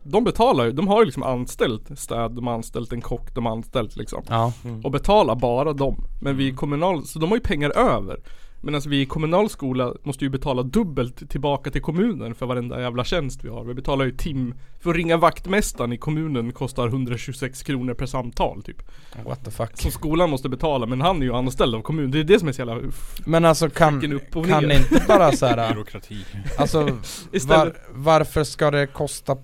[0.03, 3.47] De betalar ju, de har ju liksom anställt städ, de har anställt en kock, de
[3.47, 4.53] har anställt liksom Ja.
[4.85, 8.21] Och betalar bara dem Men vi i kommunal, så de har ju pengar över
[8.63, 13.05] Medan vi i kommunal skola måste ju betala dubbelt tillbaka till kommunen för varenda jävla
[13.05, 17.63] tjänst vi har Vi betalar ju tim För att ringa vaktmästaren i kommunen kostar 126
[17.63, 18.83] kronor per samtal typ
[19.25, 19.81] What the fuck.
[19.81, 22.49] Som skolan måste betala men han är ju anställd av kommunen Det är det som
[22.49, 22.93] är så jävla
[23.25, 24.77] Men alltså kan, upp och kan ner.
[24.77, 25.69] inte bara så här.
[25.75, 26.25] Byråkrati.
[26.59, 26.83] Alltså
[27.47, 29.37] var, varför ska det kosta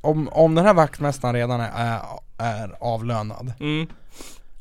[0.00, 2.00] om, om den här vaktmästaren redan är,
[2.38, 3.86] är avlönad mm.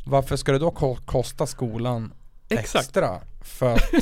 [0.06, 2.14] Varför ska det då ko- kosta skolan
[2.50, 2.86] Exakt.
[2.86, 3.10] extra?
[3.42, 3.82] För att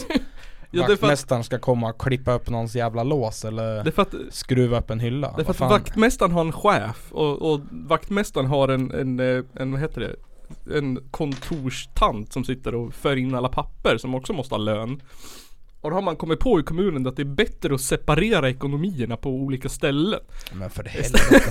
[0.71, 4.89] Ja, att- vaktmästaren ska komma och klippa upp någons jävla lås eller att skruva upp
[4.89, 5.33] en hylla?
[5.35, 9.43] Det är för att vaktmästaren har en chef och, och vaktmästaren har en, en, eh,
[9.55, 10.15] en, vad heter det?
[10.77, 15.01] En kontorstant som sitter och för in alla papper som också måste ha lön.
[15.85, 19.17] Och då har man kommit på i kommunen att det är bättre att separera ekonomierna
[19.17, 20.19] på olika ställen.
[20.53, 21.41] Men för helvete.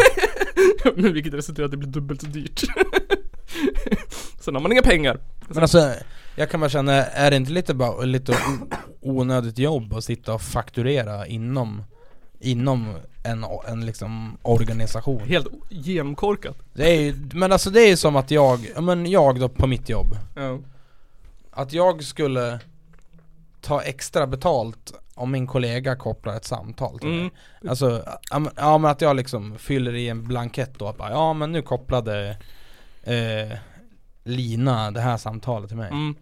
[0.97, 2.61] Men vilket resulterar i att det blir dubbelt så dyrt.
[4.41, 5.21] Sen har man inga pengar.
[5.49, 5.93] Men alltså,
[6.37, 8.37] jag kan bara känna, är det inte lite bara lite
[9.01, 11.83] onödigt jobb att sitta och fakturera inom
[12.41, 15.21] Inom en, en liksom organisation?
[15.21, 16.59] Helt genomkorkat.
[16.73, 19.49] Det är ju, men alltså det är ju som att jag, ja men jag då
[19.49, 20.59] på mitt jobb Ja.
[21.51, 22.61] Att jag skulle
[23.65, 27.21] ta extra betalt om min kollega kopplar ett samtal till Mm.
[27.23, 27.31] mig
[27.71, 31.53] Alltså, ja men- att jag liksom fyller i en blankett då att bara, ja men
[31.53, 32.37] nu kopplade
[33.03, 33.59] eh,
[34.25, 36.15] Lina det här samtalet till mig Mm.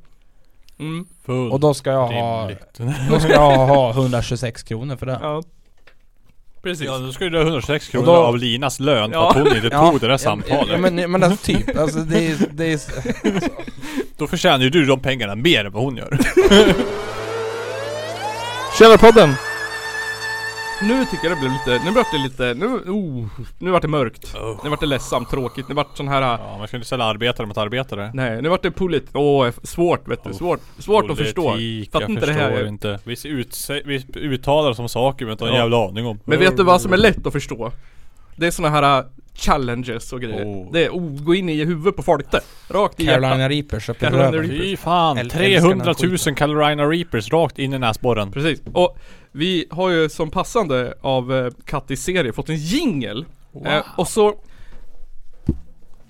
[0.79, 1.53] Mm.
[1.53, 2.51] Och då ska jag ha,
[3.11, 5.43] då ska jag ha 126 kronor för det Ja.
[6.63, 6.87] Precis.
[6.87, 9.31] Ja, då ska du ha 106 kronor då- av Linas lön för Ja.
[9.31, 10.69] att hon inte Ja, tog det där ja, samtalet.
[10.73, 12.81] Ja, men, men alltså typ, alltså det är, det är
[14.19, 16.19] Då förtjänar ju du de pengarna mer än vad hon gör.
[18.83, 19.29] Källarpodden!
[20.83, 23.27] Nu tycker jag det blev lite, nu vart det lite, nu, oh,
[23.59, 24.35] nu vart det mörkt.
[24.65, 27.47] Nu vart det ledsamt, tråkigt, nu vart sån här Ja, man ska inte ställa arbetare
[27.47, 28.11] mot arbetare.
[28.15, 29.05] Nej, nu vart det polit...
[29.13, 31.43] Åh, svårt vet du, svårt, svårt att förstå.
[31.51, 32.67] Politik, Fattar jag inte det här.
[32.67, 32.99] inte.
[33.05, 35.61] Vi, utse- vi uttalar som saker men inte har en Ja.
[35.63, 36.21] jävla aning om.
[36.25, 37.73] Men vet du vad som är lätt att förstå?
[38.37, 39.05] Det är såna här
[39.35, 40.45] challenges och grejer.
[40.45, 40.73] Oh.
[40.73, 42.41] Det är oh, gå in i huvudet på folk det.
[42.69, 43.51] Rakt i Carolina hjärtat.
[43.51, 44.59] Reapers upp i Carolina röven Reapers.
[44.61, 45.45] Fy fan, Äl- 300
[45.91, 46.35] älskar den 000 skiten.
[46.35, 48.33] Carolina Reapers rakt in i näsborren.
[48.33, 48.63] Precis.
[48.73, 48.99] Och
[49.33, 53.25] vi har ju som passande av uh, Kattis serie fått en jingel.
[53.67, 54.35] Eh, och så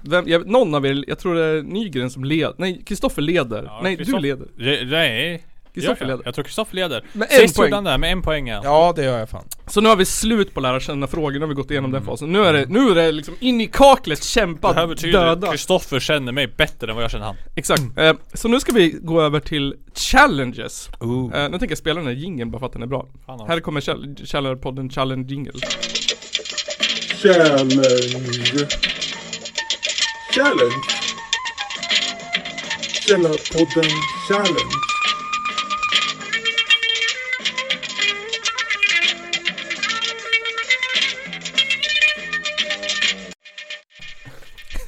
[0.04, 3.62] vem, jag, någon av er, jag tror det är Nygren som leder, nej Kristoffer leder.
[3.64, 4.46] Ja, nej Kristoff- du leder.
[4.90, 5.44] Nej.
[5.74, 6.22] Kristoffer leder.
[6.24, 7.04] Jag tror Kristoffer leder.
[7.12, 7.66] Med en Sist poäng.
[7.66, 8.60] gjorde han det, med en poäng ja.
[8.64, 11.40] Ja det gör jag fan Så nu har vi slut på lära känna frågor, nu
[11.40, 12.32] har vi gått igenom den fasen.
[12.32, 15.40] Nu är det, nu är det liksom in i kaklet, kämpa, Det här betyder att
[15.40, 15.52] döda.
[15.52, 17.36] Kristoffer känner mig bättre än vad jag känner han.
[17.56, 17.82] Exakt.
[17.96, 20.88] Eh, så nu ska vi gå över till challenges.
[21.00, 21.34] Ooh.
[21.34, 23.06] Eh, nu tänker jag spela den här jingeln bara för att den är bra.
[23.26, 25.52] Fan, Här kommer Chall- Challengerpodden Challenge Jingle.
[27.22, 27.82] Challenge.
[30.34, 30.74] Challenge.
[33.08, 33.90] Källarpodden
[34.28, 34.91] Challenge.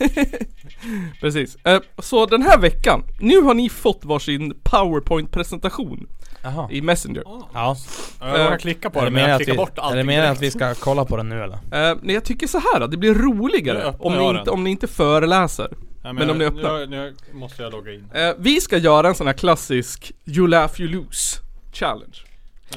[1.20, 1.56] Precis.
[1.64, 6.06] Eh, så den här veckan, nu har ni fått varsin powerpoint-presentation
[6.70, 7.22] i Messenger.
[7.26, 7.76] Ja
[8.20, 9.98] Jag råkade klicka på Är det det men jag att, klickar vi, bort är allting
[9.98, 11.54] det meningen att vi ska kolla på den nu eller?
[11.54, 14.48] Eh, nej jag tycker så här det blir roligare om ni, inte, den.
[14.48, 15.68] om ni inte föreläser.
[16.04, 16.86] Nej, men om ni öppnar.
[16.86, 18.10] Nu, måste jag logga in.
[18.14, 21.40] Eh, vi ska göra en sån här klassisk You laugh you lose
[21.72, 22.16] challenge.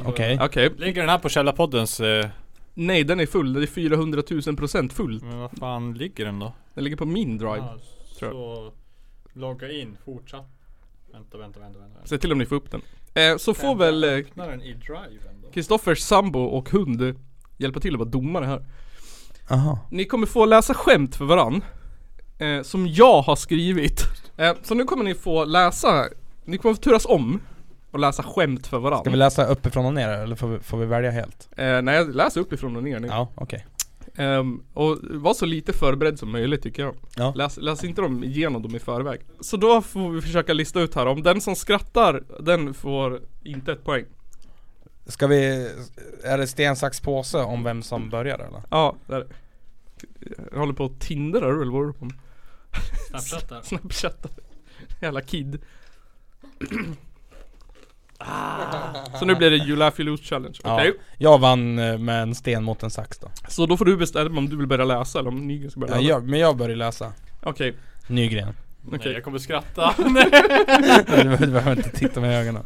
[0.06, 0.72] Okej Okej.
[0.78, 2.00] Ligger den här på Källarpoddens...
[2.00, 2.26] Eh,
[2.80, 5.20] Nej den är full, den är 400 000 procent full.
[5.24, 6.54] men vad fan ligger den då?
[6.74, 7.58] Den ligger på min drive.
[7.58, 7.78] Ja,
[8.20, 8.34] tror jag.
[8.34, 8.72] så...
[9.34, 10.50] Logga in, fortsatt.
[11.12, 12.00] Vänta, vänta, vänta, vänta.
[12.06, 12.82] Se till om ni får upp den.
[13.14, 15.52] Eh, så får väl eh, Öppna den i driven då.
[15.52, 17.16] Kristoffers sambo och hund
[17.58, 18.66] hjälpa till att vara domare här.
[19.50, 21.64] Aha Ni kommer få läsa skämt för varann.
[22.40, 24.04] Eh, som jag har skrivit.
[24.38, 26.06] Eh, så nu kommer ni få läsa,
[26.46, 27.42] ni kommer få turas om
[27.92, 29.00] och läsa skämt för varann.
[29.00, 31.50] Ska vi läsa uppifrån och ner eller får vi, får vi välja helt?
[31.58, 33.08] Eh, nej, läser uppifrån och ner nu.
[33.08, 33.66] Ja, okej
[34.18, 36.96] Ehm, och var så lite förberedd som möjligt tycker jag.
[37.16, 37.34] Ja.
[37.36, 39.22] Läs, läs inte dem igenom dem i förväg.
[39.40, 43.72] Så då får vi försöka lista ut här, om den som skrattar, den får inte
[43.72, 44.06] ett poäng.
[45.06, 45.72] Ska vi,
[46.24, 48.62] är det sten, sax, påse om vem som börjar eller?
[48.70, 49.28] Ja, där.
[50.52, 52.16] Jag håller på att tindrar du eller vad är du på med?
[53.10, 53.62] Snapchattar.
[53.64, 54.32] Snapchattar.
[55.02, 55.62] Jävla kid.
[59.20, 60.94] Så nu blir det You Laugh You Lose Challenge, okej?
[60.98, 61.04] Ja.
[61.18, 64.38] Jag vann eh, med en sten mot en sax då Så då får du bestämma
[64.40, 66.10] om du vill börja läsa eller om Nygren ska börja ja, läsa.
[66.10, 67.14] jag, Men jag börjar läsa
[67.44, 67.76] Okej,
[68.08, 69.12] Nygren Nej, okej.
[69.14, 69.94] jag kommer skratta.
[69.98, 72.64] Du behöver- du behöver inte titta mig i ögonen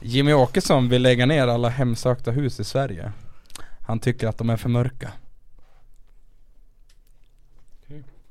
[0.00, 3.12] Jimmy Åkesson vill lägga ner alla hemsökta hus i Sverige.
[3.86, 5.12] Han tycker att de är för mörka.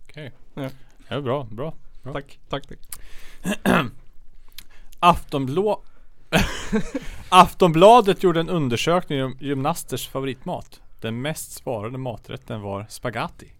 [0.03, 0.31] Okej.
[0.53, 0.69] Ja.
[1.07, 1.73] Ja, bra, bra.
[2.03, 2.13] bra.
[2.13, 2.79] Tack, tack, tack.
[4.99, 5.81] Aftonblå
[7.30, 10.82] Aftonbladet gjorde en undersökning om gymnasters favoritmat.
[11.01, 13.51] Den mest svarade maträtten var spaghetti.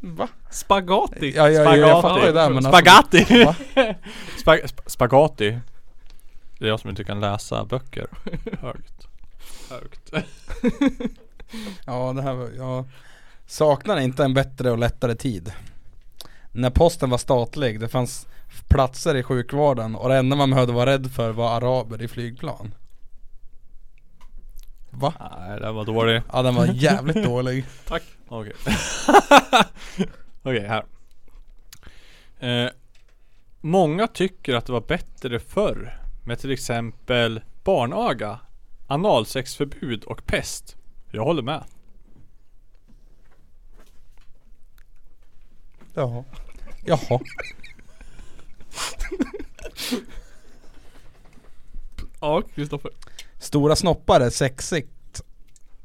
[0.00, 0.28] Va?
[0.50, 1.32] Spagati?
[1.36, 3.24] Ja, ja, ja, jag fattar ju det men alltså, Spaghetti!
[4.44, 5.58] sp- spaghetti.
[6.58, 8.06] Det är jag som inte kan läsa böcker
[8.60, 9.06] högt.
[9.70, 10.12] Högt.
[11.86, 12.84] Ja det här var, jag
[13.46, 15.52] saknar inte en bättre och lättare tid.
[16.52, 18.26] När posten var statlig, det fanns
[18.68, 22.74] platser i sjukvården och det enda man behövde vara rädd för var araber i flygplan.
[24.90, 25.14] Va?
[25.38, 26.22] Nej, den var dålig.
[26.32, 27.64] Ja den var jävligt dålig.
[27.88, 28.02] Tack.
[28.28, 28.52] Okej.
[30.42, 30.84] Okej, här.
[32.40, 32.70] Eh,
[33.60, 38.38] många tycker att det var bättre förr med till exempel barnaga,
[38.86, 40.76] analsexförbud och pest.
[41.10, 41.64] Jag håller med.
[45.94, 46.24] Jaha.
[46.84, 47.20] Jaha.
[52.20, 52.90] Ja, Kristoffer.
[53.38, 55.22] Stora snoppar är sexigt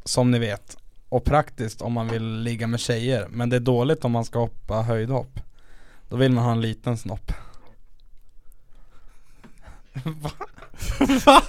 [0.03, 0.77] Som ni vet
[1.09, 4.39] Och praktiskt om man vill ligga med tjejer Men det är dåligt om man ska
[4.39, 5.39] hoppa höjdhopp
[6.09, 7.31] Då vill man ha en liten snopp
[10.03, 10.31] Va?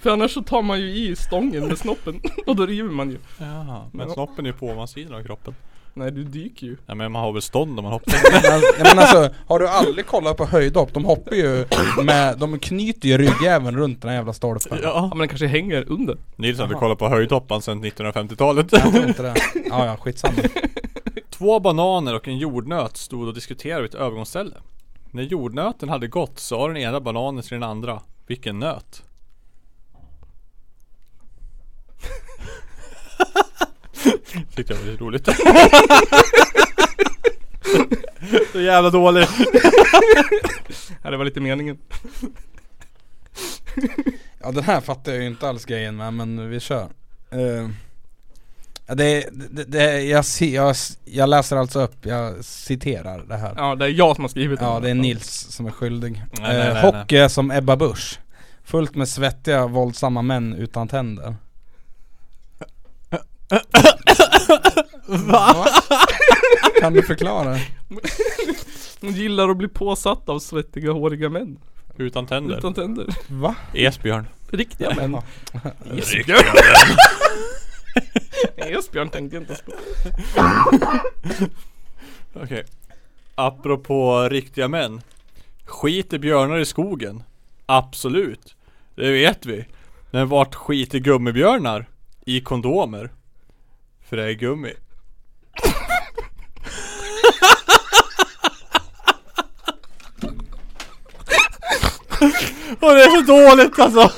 [0.00, 3.18] För annars så tar man ju i stången med snoppen och då river man ju.
[3.38, 5.54] Jaha, men snoppen är ju på ovansidan av kroppen.
[5.94, 6.76] Nej du dyker ju.
[6.86, 8.14] Ja men man har väl stånd om man hoppar.
[8.32, 10.94] men, ja, men alltså, har du aldrig kollat på höjdhopp?
[10.94, 11.64] De hoppar ju
[12.02, 15.84] med, de knyter ju ryggjäveln runt den här jävla stolpen Ja men den kanske hänger
[15.88, 16.16] under.
[16.36, 16.80] Nils har väl Jaha.
[16.80, 18.72] kollat på höjdhoppan sedan 1950-talet.
[18.72, 19.34] Jag tror inte det
[19.68, 20.34] Ja ja, skitsamma
[21.30, 24.54] Två bananer och en jordnöt stod och diskuterade vid ett övergångsställe.
[25.10, 29.02] När jordnöten hade gått sa den ena bananen till den andra Vilken nöt?
[34.54, 35.26] Tyckte jag var lite roligt.
[38.52, 39.26] Så jävla dålig.
[41.02, 41.78] Ja det var lite meningen.
[44.42, 46.88] Ja den här fattar jag ju inte alls grejen med men vi kör
[47.30, 47.68] Eh,
[48.86, 53.74] ja, det, det, det, jag, jag, jag läser alltså upp, jag citerar det här Ja
[53.74, 54.82] det är jag som har skrivit Ja den.
[54.82, 58.18] det är Nils som är skyldig Nej, nej, eh, nej, Hockey är som Ebba Busch
[58.64, 61.34] Fullt med svettiga, våldsamma män utan tänder
[65.08, 65.66] Va?
[66.80, 67.58] Kan du förklara?
[69.00, 71.58] Hon gillar att bli påsatt av svettiga håriga män.
[71.96, 72.58] Utan tänder.
[72.58, 73.06] Utan tänder.
[73.28, 73.54] Va?
[73.74, 74.26] Esbjörn.
[74.50, 75.22] Riktiga män.
[75.98, 76.56] Esbjörn.
[78.56, 79.72] Esbjörn tänkte jag inte ens på.
[82.34, 82.64] Okej.
[83.34, 85.00] Apropå riktiga män.
[85.64, 87.22] Skiter björnar i skogen?
[87.66, 88.56] Absolut.
[88.94, 89.66] Det vet vi.
[90.10, 91.86] Men vart skiter gummibjörnar?
[92.24, 93.10] I kondomer.
[94.08, 94.72] För det är gummi.
[102.80, 104.12] Och det är så dåligt alltså!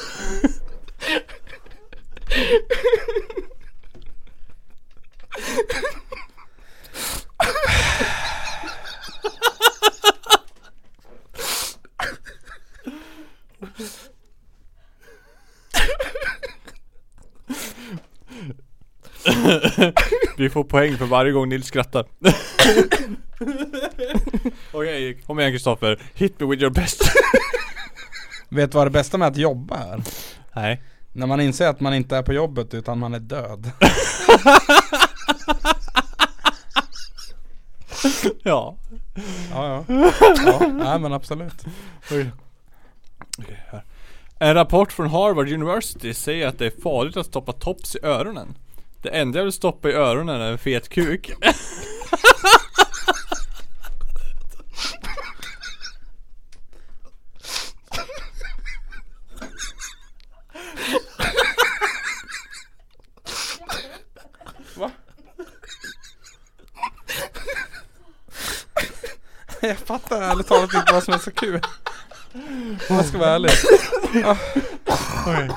[20.36, 22.06] Vi får poäng för varje gång Nils skrattar.
[24.72, 26.02] Okej, kom igen Kristoffer.
[26.14, 27.02] Hit me with your best.
[28.50, 30.02] Vet du vad det bästa med att jobba är?
[30.54, 30.82] Nej.
[31.12, 33.70] När man inser att man inte är på jobbet utan man är död
[38.42, 38.76] Ja.
[39.50, 40.10] Ja ja,
[40.46, 41.64] ja nej men absolut
[43.66, 43.84] här.
[44.38, 48.54] En rapport från Harvard University säger att det är farligt att stoppa tops i öronen.
[49.02, 51.30] Det enda jag vill stoppa i öronen är en fet kuk.
[69.68, 71.60] Jag fattar ärligt talat inte vad som är så kul
[72.88, 73.50] Om jag ska vara ärlig
[75.26, 75.50] Okej.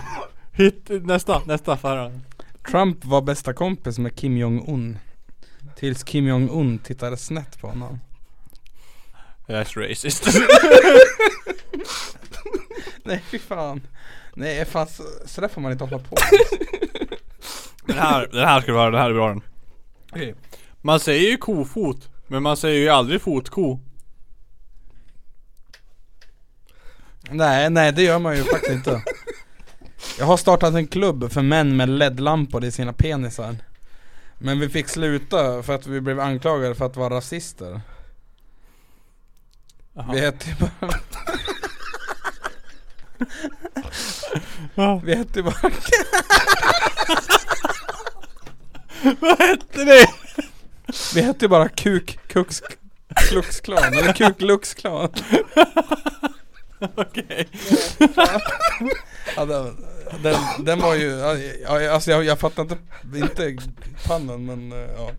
[0.52, 2.12] Hit, nästa, nästa förra.
[2.72, 5.00] Trump var bästa kompis med Kim Jong-Un
[5.76, 8.00] Tills Kim Jong-Un tittade snett på honom
[9.48, 10.26] That's racist.
[13.04, 13.82] Nej fy fan
[14.36, 16.16] Nej fan så, så där får man inte hålla på
[17.86, 19.42] Den här, den här ska vi höra, den här är bra den.
[20.12, 20.36] Okej.
[20.82, 23.80] Man säger ju kofot, men man säger ju aldrig fotko.
[27.30, 29.04] Nej, nej det gör man ju faktiskt inte.
[30.20, 33.56] Jag har startat en klubb för män med LED-lampor i sina penisar.
[34.38, 37.82] Men vi fick sluta för att vi blev anklagade för att vara rasister.
[40.12, 40.72] Vi hette ju bara
[45.04, 45.56] Vi hette ju bara
[49.20, 50.08] Vad hette det?
[51.16, 52.62] Vi hette ju bara Kuk Kux
[53.16, 55.10] Klux Klan, eller Kuk Lux Klan
[56.96, 57.48] Okej
[59.36, 59.78] ja, den,
[60.24, 61.10] den, den var ju,
[61.64, 62.78] ja, alltså jag, jag fattar inte,
[63.16, 63.58] inte
[64.08, 65.12] pannen men eh, ja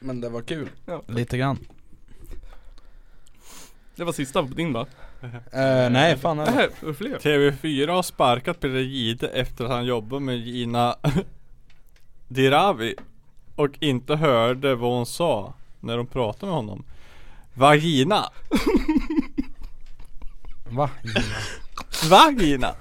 [0.00, 1.02] Men det var kul, Ja.
[1.06, 1.58] lite grann
[3.96, 4.86] Det var sista på din va?
[5.52, 6.68] Eh, nej fan Nej, eller?
[6.80, 7.18] det var fler.
[7.18, 10.96] TV4 har sparkat Peter Jihde efter att han jobbade med Gina
[12.28, 12.94] Dirawi
[13.56, 16.84] och inte hörde vad hon sa när de pratade med honom.
[17.54, 18.30] Vagina.
[20.70, 20.90] Va?
[22.10, 22.74] Vagina.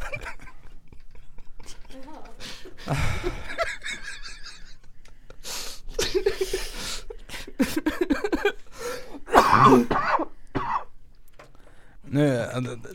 [12.12, 12.46] Nu,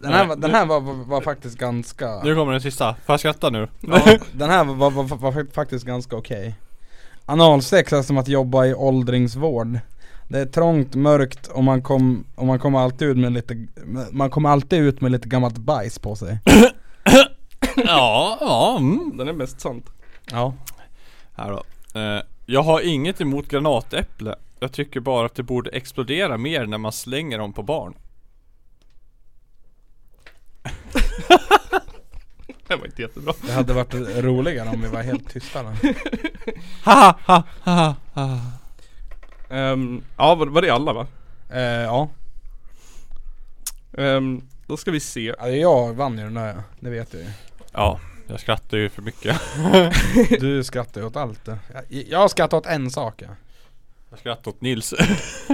[0.03, 2.95] den här, var- den här var, var, var faktiskt ganska Nu kommer den sista.
[2.95, 3.69] Får jag skratta nu?
[3.81, 6.55] ja, Den här var, var, var, var faktiskt ganska okej
[7.27, 9.79] Analsex är som att jobba i åldringsvård
[10.29, 13.67] Det är trångt, mörkt och man, kom, och man kommer alltid ut med lite
[14.11, 16.39] Man kommer alltid ut med lite gammalt bajs på sig
[17.77, 18.77] ja, ja.
[18.81, 19.17] Mm.
[19.17, 19.91] Den är mest sant.
[20.31, 20.55] Ja
[21.37, 21.63] Här då.
[22.01, 24.37] Eh, jag har inget emot granatäpple.
[24.61, 27.95] Jag tycker bara att det borde explodera mer när man slänger dem på barn.
[32.69, 33.33] Den var inte jättebra.
[33.47, 33.95] Det hade varit
[34.25, 35.63] roligare om vi var helt tysta.
[36.83, 38.39] Haha, ha, ha, ha.
[39.55, 41.07] Ehm, ja, var, var det alla va?
[41.51, 42.09] Eh, ja,
[43.99, 45.31] Ehm, då ska vi se.
[45.31, 47.29] Alltså, jag vann ju den där, det vet jag ju
[47.73, 49.41] Ja, jag skrattar ju för mycket.
[50.41, 51.41] Du skrattar ju åt allt.
[51.47, 53.29] Jag, jag skrattar åt en sak ja.
[54.11, 54.95] Jag skrattar åt Nils.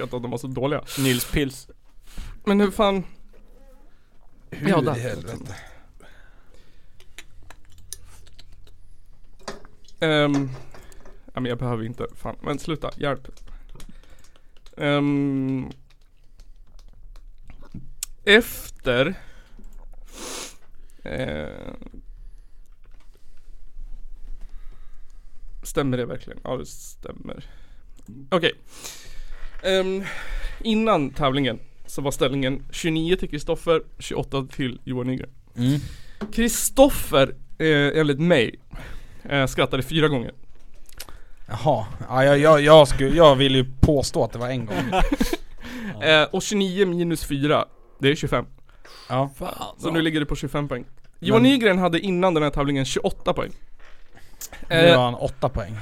[0.00, 0.80] Inte att de var så dåliga.
[0.98, 1.68] Nils Pils.
[2.44, 3.04] Men hur fan?
[4.50, 5.54] Hur Ja, i helvete?
[10.00, 10.50] Ehm,
[11.34, 12.36] ja men jag behöver inte, fan.
[12.40, 13.28] Men sluta, hjälp.
[14.76, 15.70] Ehm,
[18.24, 19.14] efter
[21.02, 21.74] eh,
[25.62, 26.40] Stämmer det verkligen?
[26.44, 27.44] Ja det stämmer.
[28.30, 28.52] Okej.
[29.62, 30.04] Ehm,
[30.60, 35.30] innan tävlingen så var ställningen 29 till Kristoffer, 28 till Johan Nygren.
[35.56, 35.80] Mm.
[36.32, 38.60] Kristoffer, eh, enligt mig,
[39.22, 40.32] eh, skrattade fyra gånger.
[41.46, 44.76] Jaha, ja, jag, jag, jag, skulle, jag vill ju påstå att det var en gång
[46.02, 47.64] Eh, och 29 minus 4,
[47.98, 48.44] det är 25.
[49.08, 49.30] Ja,
[49.78, 50.84] Så nu ligger det på 25 poäng.
[51.18, 53.52] Johan Nygren hade innan den här tävlingen 28 poeng.
[54.70, 55.76] Nu Eh, har han åtta poäng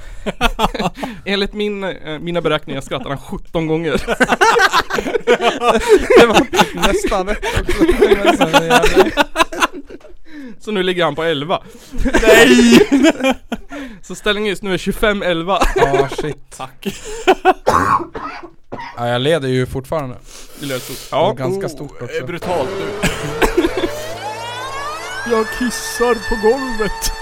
[1.25, 3.93] enligt min, eh, mina beräkningar skrattade han 17 gånger.
[6.21, 6.47] Det var
[6.93, 9.11] nästan rätt också Men
[10.61, 11.63] så nu ligger han på 11.
[12.23, 12.89] Nej!
[14.03, 15.59] Så ställningen just nu är 25-11.
[15.77, 16.87] Ja shit Tack.
[18.97, 20.17] Ja jag leder ju fortfarande
[20.61, 20.93] Det lät så.
[21.11, 21.45] Ja, Ja.
[21.45, 23.09] ganska stort också Brutalt nu.
[25.31, 27.13] Jag kissar på golvet.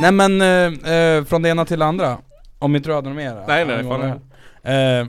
[0.00, 2.18] Nej men, eh, eh, från det ena till det andra
[2.58, 3.44] Om inte du hade något mer?
[3.48, 4.20] Nej, nej, fan, det
[4.62, 5.00] här.
[5.00, 5.06] eh,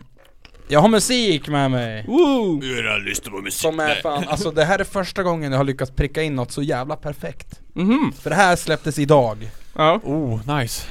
[0.67, 2.63] Jag har musik med mig Woo!
[2.63, 3.61] Jag lyssnar på musik.
[3.61, 6.51] Som är fan, alltså det här är första gången jag har lyckats pricka in något
[6.51, 8.11] så jävla perfekt Mhm.
[8.21, 9.99] För det här släpptes idag Ja.
[10.03, 10.87] Oh, nice.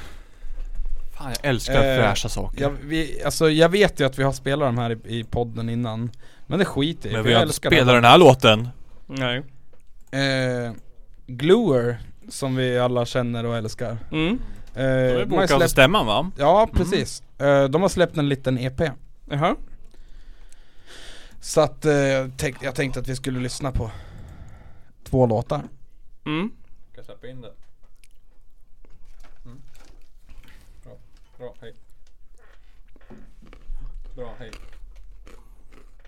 [1.18, 2.62] Fan jag älskar Eh, fräscha saker.
[2.62, 5.68] jag, vi, alltså jag vet ju att vi har spelat de här i, i podden
[5.68, 6.11] innan
[6.47, 8.05] Men det skiter jag i, Men för vi jag har inte älskar spelat det den
[8.05, 8.68] här låten.
[9.07, 9.36] Nej.
[10.11, 10.72] eh,
[11.26, 11.99] Gluer,
[12.29, 14.39] som vi alla känner och älskar Mm.
[14.75, 16.31] eh, De är har bokade släppt, stämman va?
[16.39, 18.81] Ja precis, eh, de har släppt en liten EP
[19.31, 19.57] Jaha.
[21.41, 21.93] Så att eh,
[22.37, 23.91] tänk, jag tänkte att vi skulle lyssna på
[25.05, 25.62] två låtar
[26.27, 26.51] Mm.
[26.93, 27.53] Ska jag släppa in det?
[29.45, 29.61] Mm.
[30.85, 30.93] Bra,
[31.39, 31.75] bra, hej.
[34.16, 34.51] Bra, hej.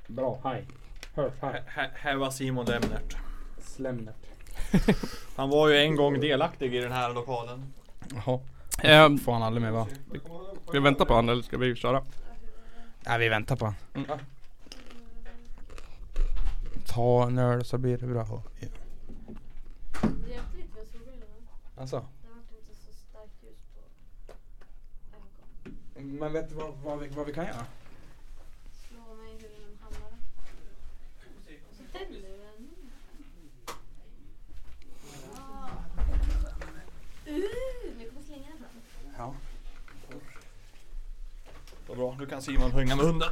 [0.07, 0.67] Bra, hej
[1.15, 1.33] Hör,
[1.67, 3.17] Här, här var Simon Lemnert.
[3.63, 4.15] Slemnert
[5.37, 7.73] Han var ju en gång delaktig i den här lokalen.
[8.15, 8.41] Jaha,
[8.83, 9.87] Ehm, får han aldrig med va?
[10.63, 12.03] ska vi vänta på han eller ska vi köra?
[13.07, 14.19] Nej vi väntar på han Mm.
[16.87, 18.43] Ta en öl så blir det bra ja.
[21.77, 22.05] Alltså.
[25.95, 27.67] Men vet du vad, vad, vi, vad vi kan göra?
[41.89, 43.29] Vad bra, nu kan Simon hänga med hunden.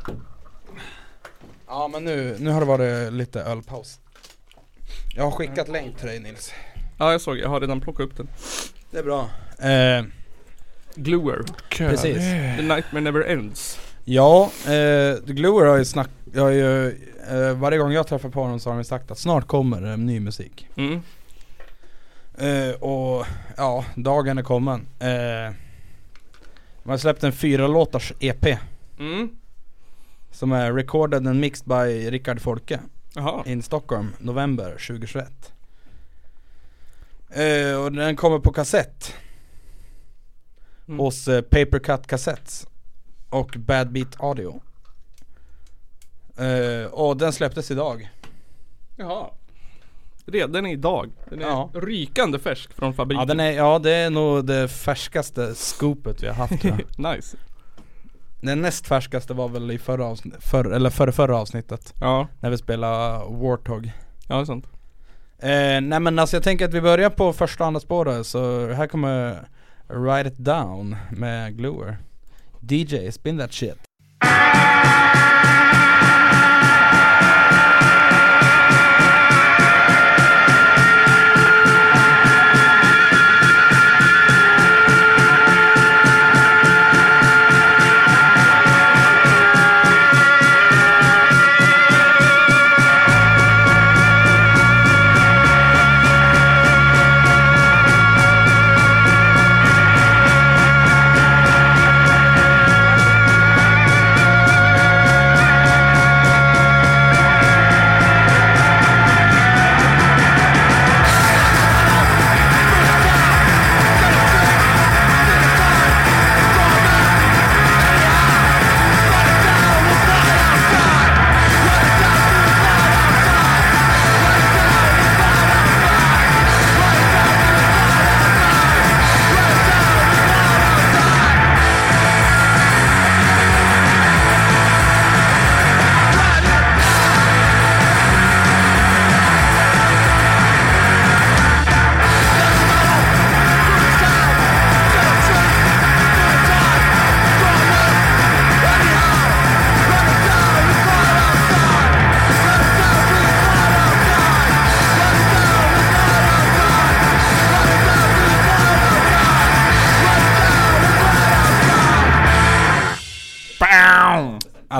[1.66, 4.00] Ja men nu, nu har det varit lite ölpaus
[5.16, 6.52] Jag har skickat länk till dig Nils
[6.98, 8.28] Ja jag såg, jag har redan plockat upp den.
[8.90, 9.28] Det är bra
[9.58, 10.04] eh,
[10.94, 11.44] Gluer.
[11.70, 12.16] Precis
[12.56, 13.78] The Nightmare Never Ends.
[14.04, 16.86] Ja, eh, The Gluer har ju snack, jag har ju,
[17.30, 19.96] eh, varje gång jag träffar på honom så har de sagt att snart kommer det
[19.96, 21.02] ny musik Mm.
[22.38, 23.26] Eh, Och
[23.56, 25.54] ja, dagen är kommen eh,
[26.82, 28.58] Man har släppt en fyra låtars EP
[28.98, 29.36] Mm.
[30.30, 32.80] Som är recorded and mixed by Rickard Folke.
[33.46, 35.52] In Stockholm, november 2021
[37.30, 39.14] eh, Och den kommer på kassett
[40.88, 40.98] Mm.
[41.00, 42.66] Hos eh, Papercut Cassettes
[43.30, 44.60] Och Bad Beat Audio
[46.38, 48.10] eh, Och den släpptes idag
[48.96, 49.30] Jaha.
[50.26, 51.10] Redan idag.
[51.30, 51.70] Den är Ja.
[51.74, 53.20] rykande färsk från fabriken.
[53.20, 56.62] Ja den är, ja det är nog det färskaste scoopet vi har haft
[56.98, 57.36] nice.
[58.40, 62.28] Den näst färskaste var väl i förra avsnittet, för, eller förra, förra avsnittet Ja.
[62.40, 63.92] När vi spelade Warthog
[64.28, 64.66] Ja det är sant.
[65.38, 65.48] eh,
[65.80, 68.86] Nej men alltså jag tänker att vi börjar på första och andra spåret så här
[68.86, 69.48] kommer
[69.88, 71.96] Write It Down med Gluer
[72.60, 73.76] DJ, spin that shit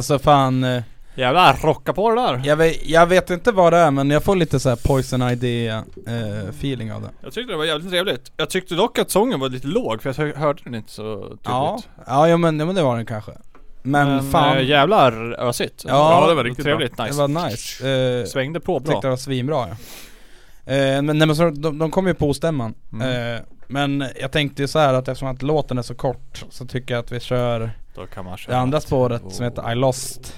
[0.05, 0.83] Alltså fan eh,
[1.15, 2.43] Jävlar, rocka på det där.
[2.45, 5.23] jag vet, jag vet inte vad det är men jag får lite så här Poison
[5.23, 8.33] ID eh, feeling av det Jag tyckte det var jävligt trevligt.
[8.37, 11.21] Jag tyckte dock att sången var lite låg för jag hör- hörde den inte så
[11.21, 11.41] tydligt.
[11.45, 13.33] Ja, ja, ja men, ja men det var den kanske
[13.83, 15.85] Men, fan äh, jävlar ösigt.
[15.89, 17.19] Ja, det var riktigt trevligt, Det nice.
[17.19, 17.89] var nice
[18.21, 18.93] eh, Svängde på bra.
[18.93, 19.77] Tyckte det var svinbra ja
[20.75, 23.35] eh, Men, nej, men så, de, de kom ju på stämman Mm.
[23.35, 26.67] eh, Men jag tänkte ju så här att eftersom att låten är så kort Så
[26.67, 29.31] tycker jag att vi kör Då kan man det köra andra ett- spåret Oh.
[29.31, 30.37] som heter I lost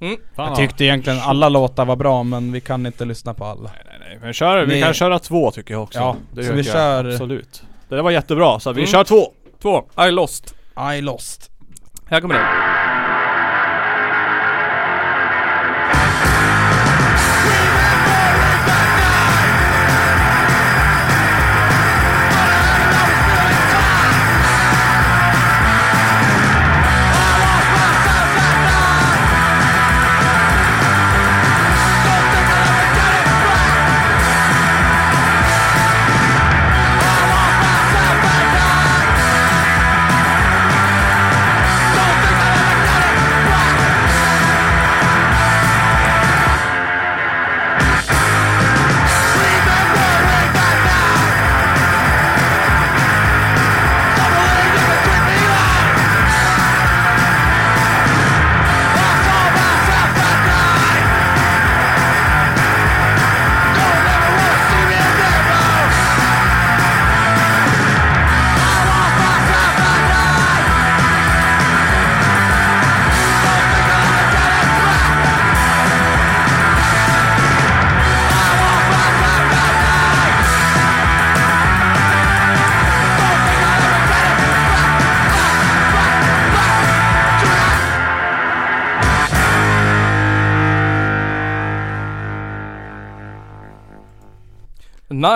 [0.00, 0.16] Mm.
[0.36, 3.70] Fan, Jag tyckte egentligen alla låtar var bra men vi kan inte lyssna på alla
[3.70, 4.18] Nej, nej, nej.
[4.22, 5.98] Men kör, vi kan köra två tycker jag också.
[5.98, 7.62] Ja, det så vi jag kör- Absolut.
[7.88, 8.92] Det där var jättebra, så vi Mm.
[8.92, 9.32] kör två.
[9.62, 9.84] Två.
[10.08, 10.54] I lost.
[10.96, 11.50] I lost
[12.10, 12.75] Här kommer den.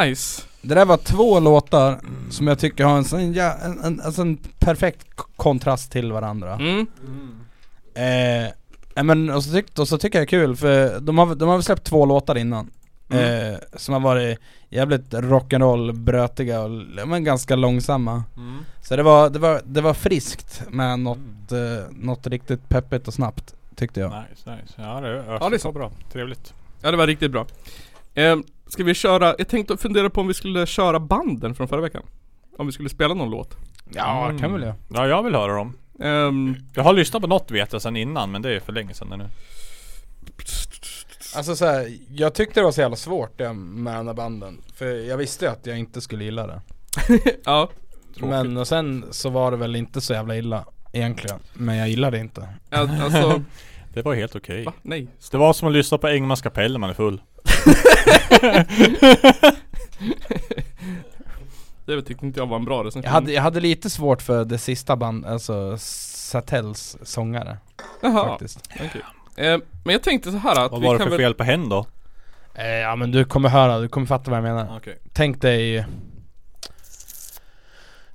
[0.01, 0.42] Nice.
[0.62, 1.98] Det där var två låtar
[2.30, 6.55] som jag tycker har en sån ja, en, en, alltså en perfekt kontrast till varandra.
[6.55, 6.86] Mm.
[7.94, 8.53] Eh,
[8.94, 11.34] ja, men och så, tyck, och så tycker jag det är kul för de har,
[11.34, 12.70] de har väl släppt två låtar innan.
[13.11, 13.53] Mm.
[13.55, 14.38] Eh, som har varit
[14.68, 16.70] jävligt rock'n'roll, brötiga och
[17.09, 18.24] men ganska långsamma.
[18.36, 18.59] Mm.
[18.82, 23.14] Så det var, det var, det var friskt med något, eh, något riktigt peppigt och
[23.14, 24.11] snabbt tyckte jag.
[24.11, 24.74] Nice, nice.
[24.76, 25.72] Ja det är, Ja, det är så.
[25.72, 25.90] bra.
[26.12, 26.55] Trevligt.
[26.82, 27.46] Ja det var riktigt bra.
[28.14, 28.36] Eh,
[28.71, 32.03] ska vi köra, jag tänkte fundera på om vi skulle köra banden från förra veckan.
[32.59, 33.57] Om vi skulle spela någon låt.
[33.95, 34.75] Ja, kan väl jag.
[34.95, 35.77] Ja jag vill höra dem.
[36.01, 38.95] Ehm, Jag har lyssnat på något vet jag sen innan men det är för länge
[38.95, 39.27] sedan nu.
[41.37, 44.62] Alltså så här, jag tyckte det var så jävla svårt det med de här banden.
[44.75, 46.61] För jag visste ju att jag inte skulle gilla det.
[47.45, 47.71] ja.
[48.21, 51.39] Men och sen så var det väl inte så jävla illa egentligen.
[51.55, 52.49] Men jag gillade det inte.
[52.71, 53.43] Al- Alltså,
[53.95, 54.64] Det var helt okej.
[54.64, 54.73] va?
[54.83, 55.07] Nej.
[55.31, 57.21] Det var som att lyssna på Engmans kapell när man är full.
[61.87, 63.05] Det tyckte inte jag var en bra recension.
[63.05, 67.59] Jag hade, jag hade lite svårt för det sista band, alltså Satels sångare.
[68.01, 68.70] Jaha, Faktiskt.
[68.74, 69.03] okej.
[69.37, 71.20] Eh, men jag tänkte så här att Vad vi var det kan för väl...
[71.20, 71.87] fel på hen då?
[72.55, 74.76] Eh, ja men du kommer höra, du kommer fatta vad jag menar.
[74.76, 74.99] Okej.
[75.12, 75.78] Tänk dig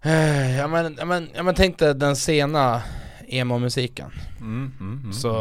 [0.01, 2.81] eh, ja, men, ja, men, ja men tänk dig den sena
[3.27, 4.11] emo-musiken.
[4.39, 5.13] Mm, mm, mm.
[5.13, 5.33] Så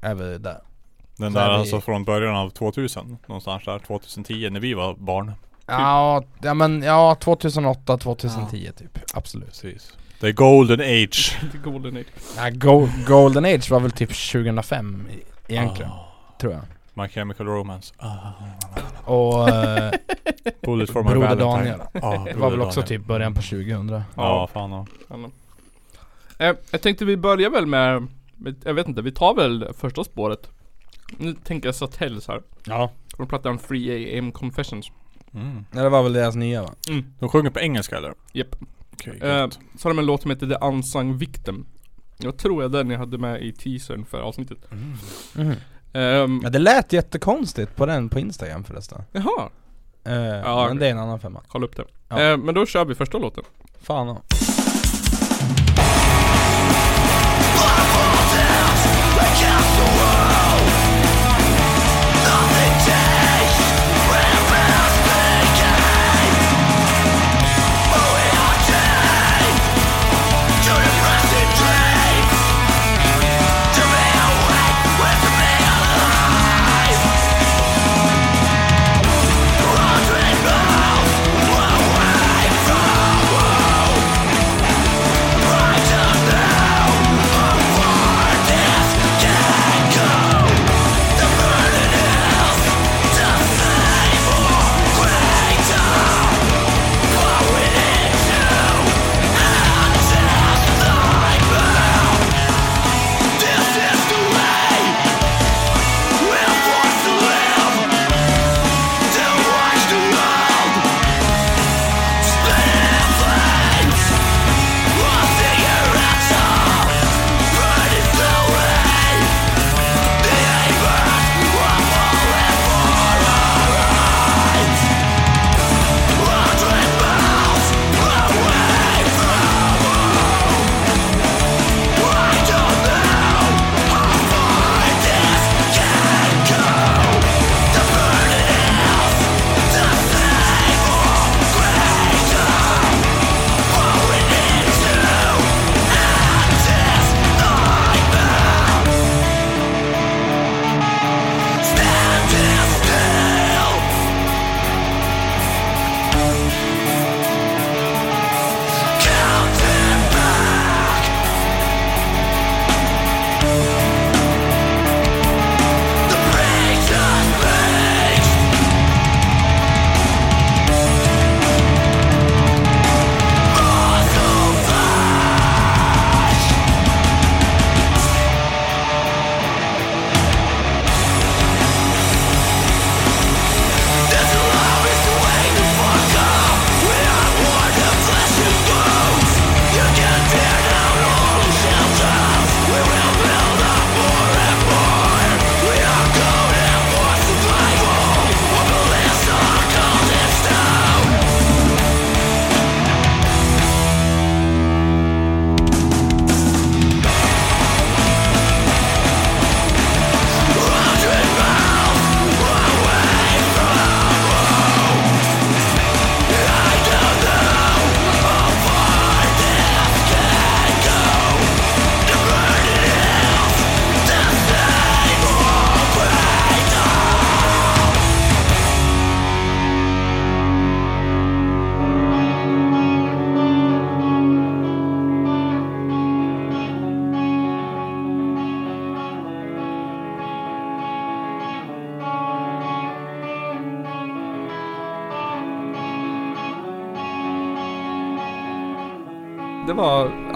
[0.00, 0.60] är vi där.
[1.20, 4.94] Den där är vi- alltså från början av 2000 Någonstans där 2010 när vi var
[4.94, 5.32] barn
[5.66, 8.98] Ja, ja men ja 2008, 2010 typ.
[9.14, 9.46] Absolut.
[9.62, 12.06] Precis The golden age The Golden Age.
[12.36, 15.14] Ja, Go- Golden Age var väl typ 2005 e-
[15.48, 15.90] egentligen.
[16.40, 16.62] Tror jag.
[16.94, 18.08] My Chemical Romance ah.
[19.04, 19.92] Och eh,
[20.62, 21.80] Bullet for my Broder Valentine Daniel.
[22.02, 22.98] ah, det var väl också Daniel.
[23.00, 24.02] typ början på 2000.
[24.16, 24.86] Ja, fan ja.
[26.38, 28.06] Eh, jag tänkte vi börjar väl med,
[28.36, 30.50] med, jag vet inte, vi tar väl första spåret.
[31.18, 32.42] Nu tänker jag Satels här.
[32.64, 32.90] Ja.
[33.16, 34.90] Från plattan Free AM Confessions.
[35.34, 35.64] mm.
[35.72, 36.70] Ja, det var väl deras nya va?
[36.88, 37.04] Mm.
[37.18, 38.14] De sjunger på engelska eller?
[38.32, 38.56] Japp.
[38.92, 39.48] Okej, Eh,
[39.78, 41.66] så har de en låt som heter The Unsung Victim.
[42.18, 44.58] Jag tror jag den jag hade med i teasern för avsnittet.
[45.34, 45.52] Mhm.
[45.92, 49.02] Ehm, Ja det lät jättekonstigt på den på Instagram förresten.
[49.12, 49.48] jaha,
[50.04, 51.40] Eh, Ja, men det är en annan femma.
[51.48, 51.84] kolla upp det.
[52.08, 52.20] Ja.
[52.22, 53.44] Eh, men då kör vi första låten.
[53.82, 54.22] Fan ja.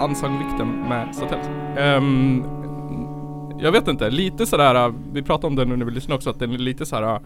[0.05, 1.39] Var Unsung-vikten med Satell.
[1.77, 2.43] Ehm,
[3.61, 6.39] jag vet inte, lite sådär, vi pratade om det nu när vi lyssnade också, att
[6.39, 7.19] den är lite såhär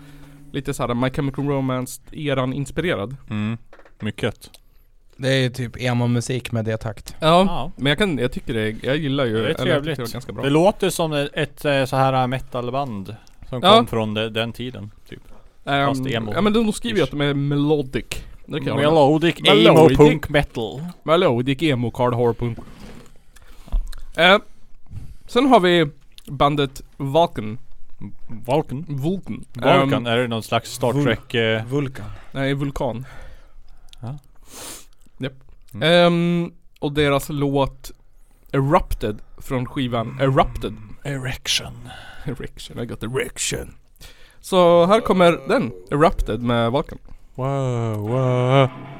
[0.51, 3.15] Lite såhär My Chemical Romance eran inspirerad.
[3.29, 3.57] Mm,
[3.99, 4.49] mycket.
[5.17, 7.15] Det är ju typ emo-musik med D-takt.
[7.19, 7.71] Ja, Ja.
[7.75, 9.97] men jag kan, jag tycker det, jag gillar ju, Det är trevligt.
[9.97, 10.43] det ganska bra.
[10.43, 13.15] Det låter som ett, ett eh, så här metalband
[13.49, 13.75] som Ja.
[13.77, 15.21] kom från de, den tiden, typ.
[15.65, 16.31] Ehm, fast emo.
[16.33, 18.05] Ja men de skriver ju att de är melodic.
[18.51, 18.75] Det kan jag.
[18.77, 19.97] Melodic emo Melodic.
[19.97, 20.81] punk metal.
[21.03, 22.57] Melodic emo card horror punk.
[24.17, 24.37] Eh,
[25.27, 25.87] sen har vi
[26.25, 27.57] bandet Vulcan.
[28.45, 28.85] Vulcan?
[28.87, 29.45] Vulcan.
[29.53, 31.33] Vulcan, Ehm, är det någon slags Star Vul- Trek...
[31.33, 32.05] Eh, Vulkan.
[32.31, 33.05] nej, Vulkan.
[34.01, 34.17] Ja.
[35.17, 35.33] Japp.
[35.73, 35.83] Mm.
[35.83, 37.91] Ehm, och deras låt
[38.51, 40.75] Erupted från skivan Erupted.
[41.03, 41.89] erection.
[42.25, 43.73] Erection, I got erection.
[44.39, 46.97] Så här kommer den, Erupted med Vulcan.
[47.39, 48.98] Wow, wow.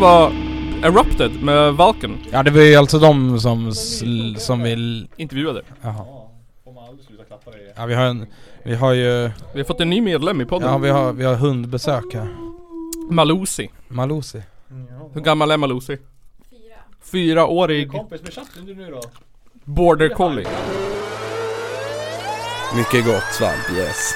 [0.00, 0.32] Var
[0.82, 2.18] Erupted med Vulcan.
[2.30, 3.74] Ja det var ju alltså de som,
[4.38, 5.08] som vill...
[5.16, 5.62] Intervjuade.
[5.82, 6.04] Jaha.
[7.76, 8.26] Ja vi har en,
[8.62, 9.30] vi har ju...
[9.52, 10.70] Vi har fått en ny medlem i podden.
[10.70, 12.28] Ja vi har, vi har hundbesök här.
[13.10, 13.70] Malusi.
[13.88, 14.42] Malusi.
[15.12, 15.98] Hur gammal är Malusi?
[16.50, 16.74] Fyra.
[17.12, 19.00] Fyraårig Kompis med chatten du nu då?
[19.64, 20.46] border collie.
[22.76, 24.14] Mycket gott svamp, yes.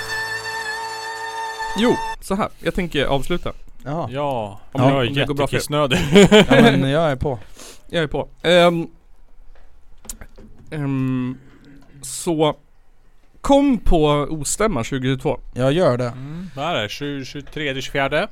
[1.79, 2.49] Jo, så här.
[2.59, 3.53] Jag tänker avsluta.
[3.85, 4.09] Jaha.
[4.11, 5.99] Ja, Om jag det- är om det går bra för jättekissnödig.
[6.49, 7.39] Ja men jag är på.
[7.89, 8.29] Jag är på.
[8.43, 8.87] Ehm,
[10.71, 11.39] ehm,
[12.03, 12.57] så
[13.41, 15.41] Kom på Ostämman 2022.
[15.55, 16.09] Jag gör det.
[16.09, 16.51] Mm.
[16.57, 16.89] Vad är det?
[16.89, 18.29] 20, 23, 24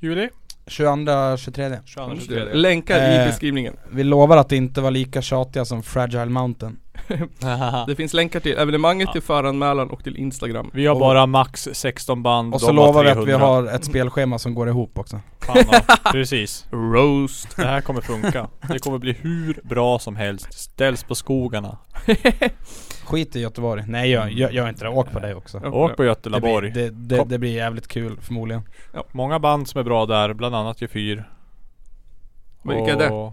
[0.00, 0.28] juli?
[0.72, 1.78] 22, 23.
[1.84, 2.44] 22, 23.
[2.54, 3.76] Länkar i Eh, beskrivningen.
[3.90, 6.76] Vi lovar att inte vara lika tjatiga som Fragile Mountain.
[7.86, 10.70] Det finns länkar till evenemanget, till föranmälan och till Instagram.
[10.74, 13.46] Vi har Och- bara max 16 band, Och så de lovar vi att vi 300.
[13.46, 15.20] har ett spelschema som går ihop också.
[15.40, 15.80] Fan, ja,
[16.12, 16.66] precis.
[16.70, 17.56] Roast.
[17.56, 18.48] Det här kommer funka.
[18.68, 20.52] Det kommer bli hur bra som helst.
[20.52, 21.78] Ställs på skogarna.
[23.04, 23.84] Skit i Göteborg.
[23.86, 25.58] Nej gör, gör, gör inte det, åk på det också.
[25.58, 26.70] Åk på Det Götelaborg.
[26.70, 28.62] blir, det, det, det blir jävligt kul förmodligen.
[29.12, 31.24] Många band som är bra där, bland annat G4.
[32.62, 33.32] Men vilka är det?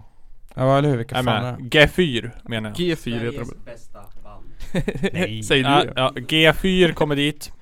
[0.54, 1.86] Ja eller hur, vilka Nej fan är men, det?
[1.86, 2.76] G4 menar jag.
[2.78, 3.64] G4 heter de.
[3.64, 4.44] bästa band.
[5.12, 5.42] Nej.
[5.42, 5.92] Säger du Ja, det?
[5.96, 6.12] ja,
[6.52, 7.52] G4 kommer dit.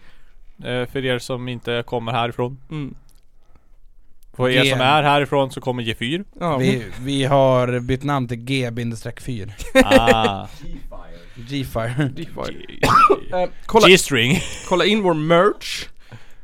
[0.65, 2.61] Eh, för er som inte kommer härifrån.
[2.71, 2.95] Mm.
[4.33, 6.25] För er G- som är härifrån så kommer G4.
[6.41, 9.51] Ja, Vi, vi har bytt namn till G-4
[9.85, 10.49] Ah.
[11.49, 12.11] G-Fire
[13.33, 14.41] Eh, kolla, G-string.
[14.69, 15.89] kolla in vår merch.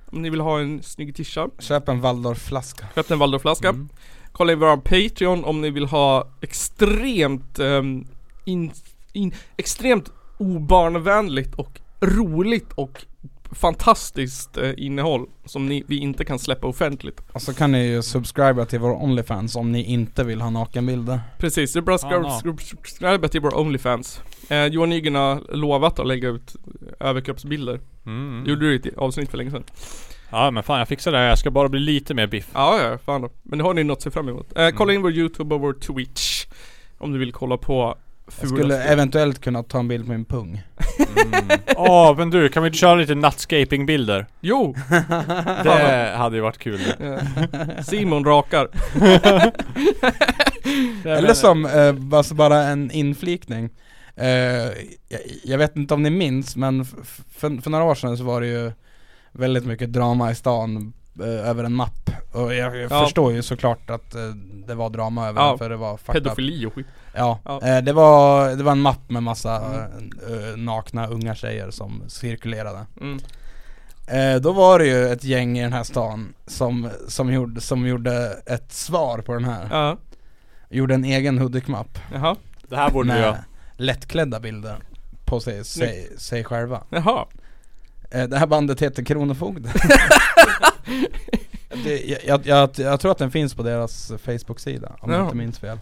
[0.06, 1.48] Om ni vill ha en snygg tisha.
[1.58, 3.68] Köp en Waldorf-flaska Köp en Waldorfflaska.
[3.68, 3.88] Mm.
[4.32, 8.06] Kolla in vår Patreon om ni vill ha extremt ehm,
[8.44, 8.72] in,
[9.12, 13.04] in, extremt obarnvänligt och roligt och
[13.55, 17.20] fantastiskt eh, innehåll som ni, vi inte kan släppa offentligt.
[17.32, 21.20] Och så kan ni ju subscriba till vår Onlyfans om ni inte vill ha nakenbilder
[21.39, 21.94] Precis, det är bara
[22.26, 24.20] att subscriba till vår Onlyfans.
[24.48, 26.56] Eh, Johan Nygren har lovat att lägga ut
[27.01, 27.81] överkroppsbilder.
[28.06, 28.44] Mm.
[28.47, 29.64] Gjorde du det i ett avsnitt för länge sedan?
[30.31, 31.28] Ja men fan jag fixar det här.
[31.28, 32.48] Jag ska bara bli lite mer biff.
[32.55, 33.31] Ja, ja, fan då.
[33.43, 34.59] Men det har ni något att se fram emot.
[34.59, 34.94] Eh, kolla Mm.
[34.98, 36.47] in vår YouTube och vår Twitch.
[36.98, 37.94] Om du vill kolla på
[38.40, 40.62] Jag skulle eventuellt kunna ta en bild på min pung
[41.16, 41.59] Mm.
[41.76, 44.26] Åh men du, kan vi inte köra lite nuttscaping-bilder?
[44.40, 44.74] Jo!
[45.64, 46.80] Det hade ju varit kul.
[47.84, 48.68] Simon rakar.
[51.05, 53.70] Eller som, eh, alltså bara en inflikning
[54.16, 54.28] eh,
[55.09, 58.40] jag, jag vet inte om ni minns men för, för några år sedan så var
[58.40, 58.72] det ju
[59.32, 63.04] väldigt mycket drama i stan över en mapp Och jag, jag Ja.
[63.04, 64.20] förstår ju såklart att eh,
[64.66, 65.96] det var drama över Ja, den för det var.
[65.96, 66.86] Pedofili och skit.
[67.14, 67.60] Ja, Ja.
[67.62, 69.56] Eh, det, var, det var en mapp med massa
[70.28, 73.18] eh, nakna unga tjejer som cirkulerade Mm.
[74.06, 77.86] Eh, då var det ju ett gäng i den här stan som, som, gjorde, som
[77.86, 79.96] gjorde ett svar på den här Ja,
[80.70, 82.36] Gjorde en egen Hudik-mapp jaha.
[82.68, 83.44] Det här borde med
[83.76, 84.76] lättklädda bilder
[85.24, 87.26] på sig, sig, sig själva Jaha.
[88.10, 89.72] Eh, Det här bandet heter Kronofogden
[91.85, 95.24] det, jag, jag, jag, jag tror att den finns på deras Facebook-sida om jag Ja.
[95.24, 95.78] inte minns fel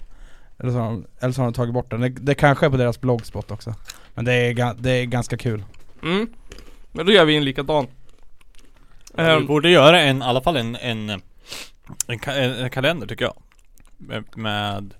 [0.59, 2.71] eller så, har de, eller så har de tagit bort den, det, det kanske är
[2.71, 3.75] på deras bloggspot också
[4.15, 5.65] Men det är, det är ganska kul
[6.03, 6.27] Mm.
[6.93, 7.87] Men då gör vi en likadan.
[9.15, 11.21] Vi Ehm, borde göra en, i alla fall en, en, en,
[12.19, 13.35] ka- en, en kalender tycker jag.
[13.97, 14.95] Med, med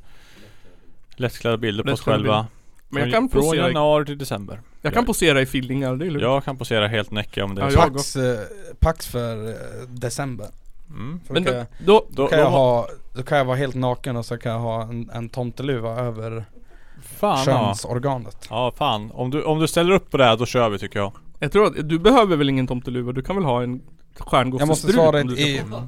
[1.17, 2.47] lättklädda bilder på oss själva.
[2.89, 4.61] men jag kan Från januari till december.
[4.83, 6.23] Jag kan posera i fillingar, det är lugnt.
[6.23, 7.79] Jag kan posera helt näcke om det är Ja, så.
[7.79, 8.39] jag- Pax, eh,
[8.81, 9.55] Pax för eh,
[9.89, 10.47] december
[10.91, 11.21] Mm.
[11.27, 13.57] för Men då, då, kan jag, då, Då, kan jag ha, då kan jag vara
[13.57, 16.45] helt naken och så kan jag ha en, en tomteluva över
[17.03, 17.45] fan ja.
[17.45, 20.79] könsorganet ja fan, om du, om du ställer upp på det här då kör vi
[20.79, 21.13] tycker jag.
[21.39, 24.23] jag tror att du behöver väl ingen tomteluva, du kan väl ha en Jag måste
[24.31, 25.83] stjärngossestrut svara om du ska i, få.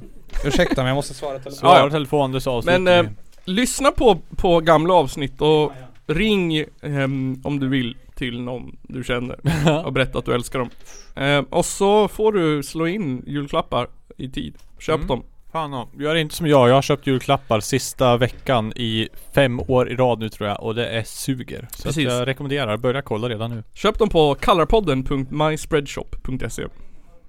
[0.47, 1.89] ursäkta men jag måste svara i telefon Svara Ja, ja.
[1.91, 3.11] telefon, det avslutar Men eh,
[3.45, 5.71] lyssna på, på gamla avsnitt och
[6.07, 9.39] ring ehm, om du vill till någon du känner
[9.85, 10.69] och berätta att du älskar dem.
[11.15, 13.87] Ehm, och så får du slå in julklappar
[14.17, 14.55] i tid.
[14.79, 15.07] Köp Mm.
[15.07, 15.23] dem.
[15.51, 15.89] Fan ja.
[15.99, 20.19] Gör inte som jag, jag har köpt julklappar sista veckan i fem år i rad
[20.19, 21.67] nu tror jag och det är suger.
[21.71, 22.03] Så att Precis.
[22.03, 23.63] jag rekommenderar, börja kolla redan nu.
[23.73, 26.63] Köp dem på colorpodden.myspreadshop.se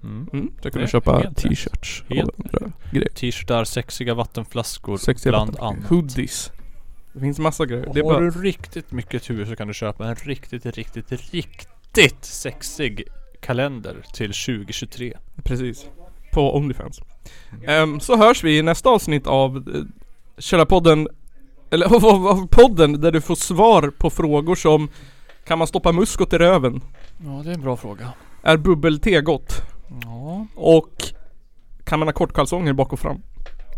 [0.03, 0.27] Mm.
[0.33, 0.51] mm.
[0.61, 1.49] Så kan Det du köpa är helt rätt.
[1.51, 2.59] t-shirts Helt och andra
[2.91, 3.09] grejer.
[3.09, 5.89] T-shirtar, sexiga vattenflaskor Sexiga bland annat.
[5.89, 6.51] Hoodies.
[7.17, 7.89] Det finns massa grejer.
[7.93, 8.19] Det är har bara...
[8.19, 13.03] du riktigt mycket tur så kan du köpa en riktigt, riktigt, riktigt sexig
[13.39, 15.13] kalender till 2023.
[15.43, 15.89] Precis.
[16.33, 17.01] På Onlyfans.
[17.67, 19.83] Ehm, så hörs vi i nästa avsnitt av uh,
[20.37, 21.07] Källarpodden
[21.69, 24.89] Eller av, av podden där du får svar på frågor som
[25.45, 26.81] Kan man stoppa muskot i röven?
[27.25, 28.13] Ja, det är en bra fråga.
[28.43, 29.61] Är bubbel-te gott?
[30.03, 31.13] Ja, Och
[31.83, 33.21] Kan man ha kortkalsonger bak och fram?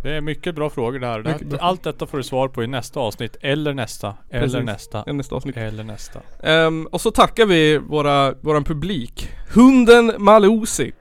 [0.03, 1.17] Det är mycket bra frågor där.
[1.23, 1.59] Mycket Det- bra.
[1.61, 4.65] Allt detta får du svar på i nästa avsnitt, eller nästa, eller Precis.
[4.65, 5.57] nästa, I nästa avsnitt.
[5.57, 6.19] eller nästa.
[6.43, 10.91] Ehm, och så tackar vi våra, våran publik Hunden Malusi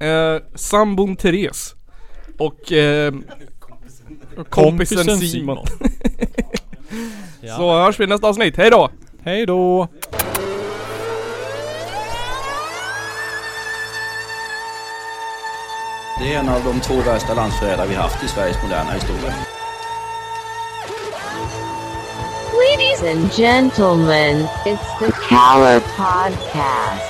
[0.00, 1.74] eh, Sambon Therese
[2.38, 3.14] Och eh,
[4.50, 5.58] kompisen Simon,
[7.40, 7.56] Ja.
[7.56, 8.90] Så hörs vi i nästa avsnitt, hej då!
[9.22, 9.88] Hej då!
[16.18, 19.34] Det är en av de två värsta landsförrädare vi haft i Sveriges moderna historia.
[22.52, 27.02] Ladies and gentlemen, it's the Caller Podcast.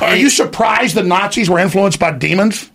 [0.00, 2.70] Are you surprised the Nazis were influenced by demons?